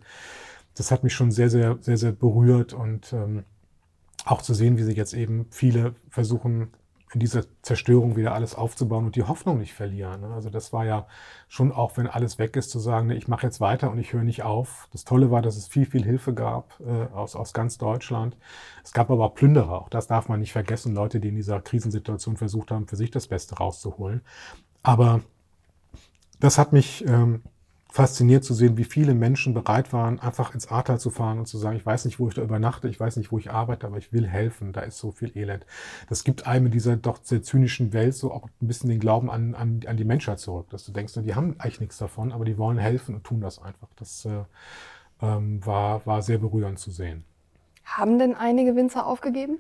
[0.75, 3.45] Das hat mich schon sehr, sehr, sehr, sehr berührt und ähm,
[4.27, 6.73] auch zu sehen, wie sie jetzt eben viele versuchen,
[7.15, 10.23] in dieser Zerstörung wieder alles aufzubauen und die Hoffnung nicht verlieren.
[10.23, 10.35] Ne?
[10.35, 11.07] Also das war ja
[11.49, 14.25] schon auch, wenn alles weg ist, zu sagen, ich mache jetzt weiter und ich höre
[14.25, 14.89] nicht auf.
[14.93, 18.37] Das Tolle war, dass es viel, viel Hilfe gab äh, aus, aus ganz Deutschland.
[18.85, 21.61] Es gab aber auch Plünderer, auch das darf man nicht vergessen, Leute, die in dieser
[21.61, 24.23] Krisensituation versucht haben, für sich das Beste rauszuholen.
[24.83, 25.23] Aber
[26.41, 27.43] das hat mich ähm,
[27.91, 31.57] fasziniert zu sehen, wie viele Menschen bereit waren, einfach ins Ahrtal zu fahren und zu
[31.57, 33.97] sagen, ich weiß nicht, wo ich da übernachte, ich weiß nicht, wo ich arbeite, aber
[33.97, 35.65] ich will helfen, da ist so viel Elend.
[36.09, 39.31] Das gibt einem in dieser doch sehr zynischen Welt so auch ein bisschen den Glauben
[39.31, 42.45] an, an, an die Menschheit zurück, dass du denkst, die haben eigentlich nichts davon, aber
[42.45, 43.89] die wollen helfen und tun das einfach.
[43.97, 44.45] Das äh,
[45.23, 47.25] ähm, war, war sehr berührend zu sehen.
[47.85, 49.59] Haben denn einige Winzer aufgegeben?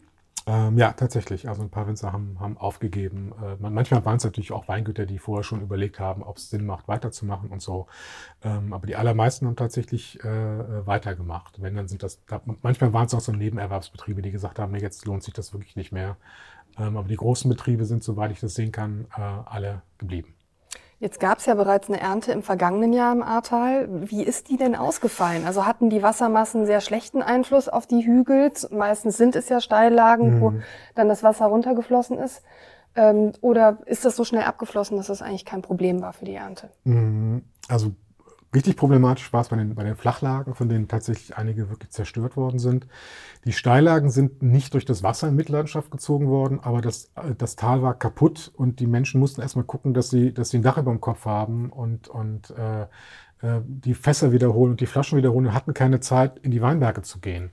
[0.48, 1.48] Ähm, ja, tatsächlich.
[1.48, 3.32] Also ein paar Winzer haben, haben aufgegeben.
[3.42, 6.64] Äh, manchmal waren es natürlich auch Weingüter, die vorher schon überlegt haben, ob es Sinn
[6.66, 7.88] macht, weiterzumachen und so.
[8.44, 11.60] Ähm, aber die allermeisten haben tatsächlich äh, weitergemacht.
[11.60, 12.22] Wenn, dann sind das,
[12.62, 15.90] manchmal waren es auch so Nebenerwerbsbetriebe, die gesagt haben, jetzt lohnt sich das wirklich nicht
[15.92, 16.16] mehr.
[16.78, 20.35] Ähm, aber die großen Betriebe sind, soweit ich das sehen kann, äh, alle geblieben.
[20.98, 23.86] Jetzt gab es ja bereits eine Ernte im vergangenen Jahr im Ahrtal.
[23.90, 25.44] Wie ist die denn ausgefallen?
[25.44, 28.50] Also hatten die Wassermassen sehr schlechten Einfluss auf die Hügel?
[28.70, 30.40] Meistens sind es ja Steillagen, mhm.
[30.40, 30.52] wo
[30.94, 32.42] dann das Wasser runtergeflossen ist.
[32.94, 36.34] Ähm, oder ist das so schnell abgeflossen, dass das eigentlich kein Problem war für die
[36.34, 36.70] Ernte?
[36.84, 37.44] Mhm.
[37.68, 37.92] Also
[38.54, 42.36] Richtig problematisch war es bei den, bei den Flachlagen, von denen tatsächlich einige wirklich zerstört
[42.36, 42.86] worden sind.
[43.44, 47.82] Die Steillagen sind nicht durch das Wasser in Mitleidenschaft gezogen worden, aber das, das Tal
[47.82, 50.90] war kaputt und die Menschen mussten erstmal gucken, dass sie, dass sie ein Dach über
[50.90, 55.54] dem Kopf haben und, und äh, äh die Fässer wiederholen und die Flaschen wiederholen und
[55.54, 57.50] hatten keine Zeit, in die Weinberge zu gehen.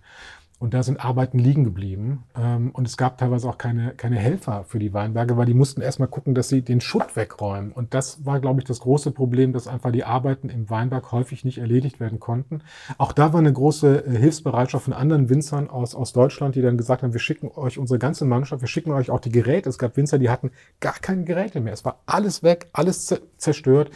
[0.63, 2.23] Und da sind Arbeiten liegen geblieben.
[2.39, 5.81] Ähm, und es gab teilweise auch keine, keine Helfer für die Weinberge, weil die mussten
[5.81, 7.73] erstmal gucken, dass sie den Schutt wegräumen.
[7.73, 11.43] Und das war, glaube ich, das große Problem, dass einfach die Arbeiten im Weinberg häufig
[11.43, 12.61] nicht erledigt werden konnten.
[12.97, 16.77] Auch da war eine große äh, Hilfsbereitschaft von anderen Winzern aus, aus Deutschland, die dann
[16.77, 19.67] gesagt haben, wir schicken euch unsere ganze Mannschaft, wir schicken euch auch die Geräte.
[19.67, 21.73] Es gab Winzer, die hatten gar keine Geräte mehr.
[21.73, 23.91] Es war alles weg, alles zerstört.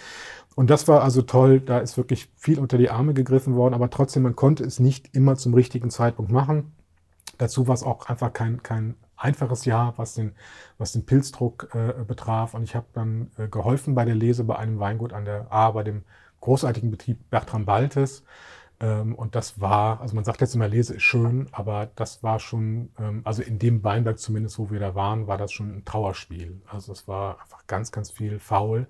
[0.57, 3.91] Und das war also toll, da ist wirklich viel unter die Arme gegriffen worden, aber
[3.91, 6.73] trotzdem, man konnte es nicht immer zum richtigen Zeitpunkt machen.
[7.37, 10.31] Dazu war es auch einfach kein, kein einfaches Jahr, was den,
[10.79, 12.55] was den Pilzdruck äh, betraf.
[12.55, 15.69] Und ich habe dann äh, geholfen bei der Lese bei einem Weingut an der A,
[15.69, 16.01] bei dem
[16.41, 18.23] großartigen Betrieb Bertram Baltes.
[18.79, 22.39] Ähm, und das war, also man sagt jetzt immer, Lese ist schön, aber das war
[22.39, 25.85] schon, ähm, also in dem Weinberg zumindest, wo wir da waren, war das schon ein
[25.85, 26.63] Trauerspiel.
[26.65, 28.87] Also es war einfach ganz, ganz viel faul.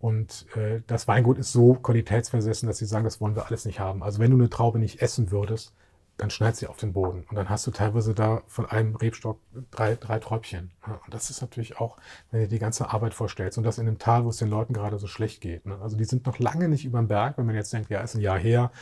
[0.00, 3.80] Und äh, das Weingut ist so qualitätsversessen, dass sie sagen, das wollen wir alles nicht
[3.80, 4.02] haben.
[4.02, 5.72] Also wenn du eine Traube nicht essen würdest,
[6.18, 7.24] dann schneid sie auf den Boden.
[7.30, 9.38] Und dann hast du teilweise da von einem Rebstock
[9.70, 10.72] drei, drei Träubchen.
[10.84, 11.96] Und das ist natürlich auch,
[12.30, 13.56] wenn du die ganze Arbeit vorstellst.
[13.56, 15.64] Und das in einem Tal, wo es den Leuten gerade so schlecht geht.
[15.64, 15.78] Ne?
[15.80, 18.16] Also die sind noch lange nicht über dem Berg, wenn man jetzt denkt, ja, ist
[18.16, 18.72] ein Jahr her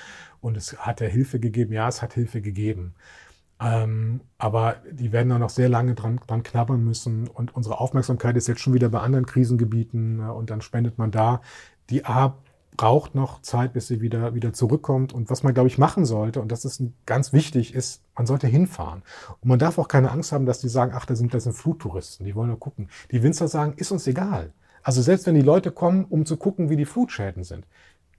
[0.40, 1.74] und es hat ja Hilfe gegeben.
[1.74, 2.94] Ja, es hat Hilfe gegeben.
[3.58, 7.28] Ähm, aber die werden da noch sehr lange dran, dran knabbern müssen.
[7.28, 10.16] Und unsere Aufmerksamkeit ist jetzt schon wieder bei anderen Krisengebieten.
[10.18, 10.32] Ne?
[10.32, 11.40] Und dann spendet man da.
[11.90, 12.36] Die A
[12.76, 15.12] braucht noch Zeit, bis sie wieder, wieder zurückkommt.
[15.12, 18.46] Und was man, glaube ich, machen sollte, und das ist ganz wichtig, ist, man sollte
[18.46, 19.02] hinfahren.
[19.40, 21.54] Und man darf auch keine Angst haben, dass die sagen, ach, da sind, das sind
[21.54, 22.88] Fluttouristen, die wollen nur gucken.
[23.10, 24.52] Die Winzer sagen, ist uns egal.
[24.82, 27.66] Also selbst wenn die Leute kommen, um zu gucken, wie die Flutschäden sind,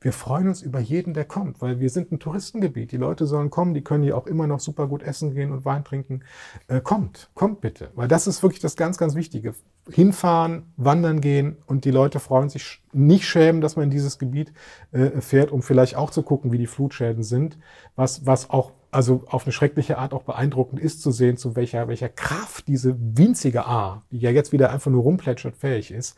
[0.08, 2.93] wir freuen uns über jeden, der kommt, weil wir sind ein Touristengebiet.
[2.93, 5.66] Die Leute sollen kommen, die können hier auch immer noch super gut essen gehen und
[5.66, 6.22] Wein trinken.
[6.70, 9.53] Äh, kommt, kommt bitte, weil das ist wirklich das ganz, ganz Wichtige.
[9.89, 14.53] Hinfahren, wandern gehen und die Leute freuen sich nicht schämen, dass man in dieses Gebiet
[14.93, 17.58] äh, fährt, um vielleicht auch zu gucken, wie die Flutschäden sind,
[17.97, 21.88] was, was auch also auf eine schreckliche Art auch beeindruckend ist zu sehen, zu welcher,
[21.88, 26.17] welcher Kraft diese winzige A, die ja jetzt wieder einfach nur rumplätschert, fähig ist.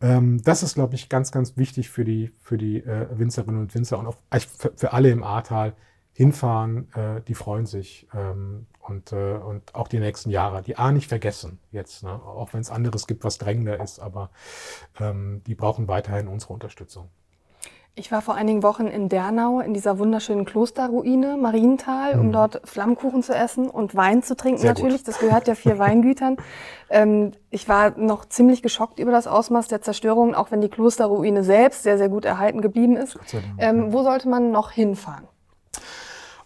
[0.00, 3.74] Ähm, das ist, glaube ich, ganz, ganz wichtig für die, für die äh, Winzerinnen und
[3.74, 4.16] Winzer und auch
[4.58, 5.74] für, für alle im Ahrtal
[6.12, 6.92] hinfahren.
[6.94, 10.62] Äh, die freuen sich ähm, und, äh, und auch die nächsten Jahre.
[10.62, 12.10] Die A nicht vergessen jetzt, ne?
[12.10, 14.30] auch wenn es anderes gibt, was drängender ist, aber
[14.98, 17.10] ähm, die brauchen weiterhin unsere Unterstützung.
[17.98, 22.32] Ich war vor einigen Wochen in Dernau in dieser wunderschönen Klosterruine Marienthal, um mhm.
[22.32, 24.98] dort Flammkuchen zu essen und Wein zu trinken Sehr natürlich.
[24.98, 25.08] Gut.
[25.08, 26.36] Das gehört ja vier Weingütern.
[26.90, 31.42] Ähm, ich war noch ziemlich geschockt über das Ausmaß der Zerstörung, auch wenn die Klosterruine
[31.42, 33.18] selbst sehr, sehr gut erhalten geblieben ist.
[33.58, 35.26] Ähm, wo sollte man noch hinfahren?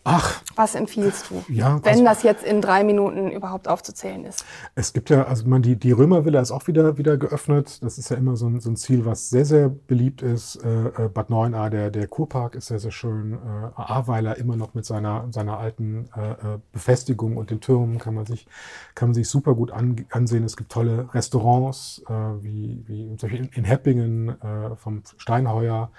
[0.04, 0.42] Ach.
[0.56, 4.44] Was empfiehlst du, ja, wenn also, das jetzt in drei Minuten überhaupt aufzuzählen ist?
[4.74, 7.82] Es gibt ja, also man, die, die Römervilla ist auch wieder, wieder geöffnet.
[7.82, 10.56] Das ist ja immer so ein, so ein Ziel, was sehr, sehr beliebt ist.
[10.56, 13.34] Äh, äh Bad Neuenahr, der, der Kurpark ist sehr, sehr schön.
[13.34, 18.14] Äh, Ahrweiler immer noch mit seiner, seiner alten äh, äh, Befestigung und den Türmen kann
[18.14, 18.46] man sich,
[18.94, 20.44] kann man sich super gut an, ansehen.
[20.44, 25.90] Es gibt tolle Restaurants, äh, wie, wie in, in Heppingen äh, vom Steinheuer.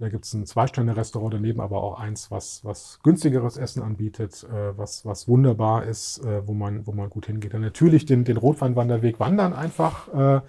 [0.00, 4.76] Da gibt es ein Zwei-Sterne-Restaurant daneben, aber auch eins, was, was günstigeres Essen anbietet, äh,
[4.76, 7.54] was, was wunderbar ist, äh, wo, man, wo man gut hingeht.
[7.54, 10.08] Dann natürlich den, den Rotweinwanderweg wandern einfach.
[10.12, 10.40] Äh,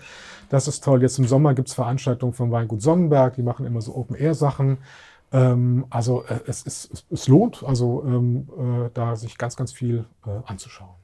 [0.50, 1.02] das ist toll.
[1.02, 4.78] Jetzt im Sommer gibt es Veranstaltungen vom Weingut Sonnenberg, die machen immer so Open-Air-Sachen.
[5.32, 9.74] Ähm, also äh, es, es, es, es lohnt, also ähm, äh, da sich ganz, ganz
[9.74, 11.03] viel äh, anzuschauen.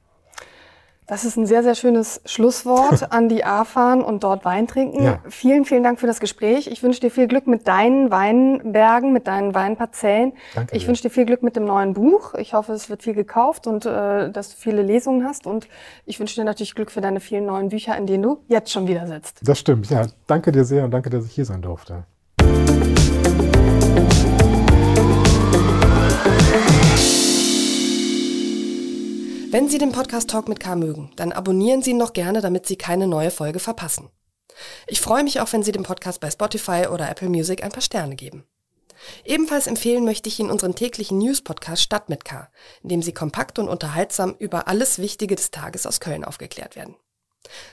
[1.06, 5.02] Das ist ein sehr, sehr schönes Schlusswort an die A fahren und dort Wein trinken.
[5.02, 5.18] Ja.
[5.28, 6.68] Vielen, vielen Dank für das Gespräch.
[6.68, 10.34] Ich wünsche dir viel Glück mit deinen Weinbergen, mit deinen Weinparzellen.
[10.54, 12.34] Danke ich wünsche dir viel Glück mit dem neuen Buch.
[12.34, 15.46] Ich hoffe, es wird viel gekauft und äh, dass du viele Lesungen hast.
[15.46, 15.68] Und
[16.06, 18.86] ich wünsche dir natürlich Glück für deine vielen neuen Bücher, in denen du jetzt schon
[18.86, 19.40] wieder sitzt.
[19.42, 19.90] Das stimmt.
[19.90, 22.04] Ja, danke dir sehr und danke, dass ich hier sein durfte.
[29.52, 32.66] Wenn Sie den Podcast Talk mit K mögen, dann abonnieren Sie ihn noch gerne, damit
[32.66, 34.08] Sie keine neue Folge verpassen.
[34.86, 37.82] Ich freue mich auch, wenn Sie dem Podcast bei Spotify oder Apple Music ein paar
[37.82, 38.44] Sterne geben.
[39.24, 42.48] Ebenfalls empfehlen möchte ich Ihnen unseren täglichen News-Podcast Stadt mit K,
[42.84, 46.94] in dem Sie kompakt und unterhaltsam über alles Wichtige des Tages aus Köln aufgeklärt werden.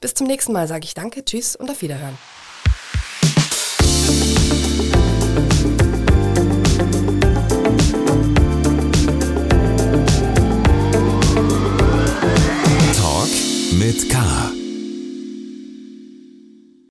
[0.00, 2.16] Bis zum nächsten Mal sage ich danke, tschüss und auf Wiederhören.
[12.94, 13.28] Talk
[13.72, 14.57] mit K.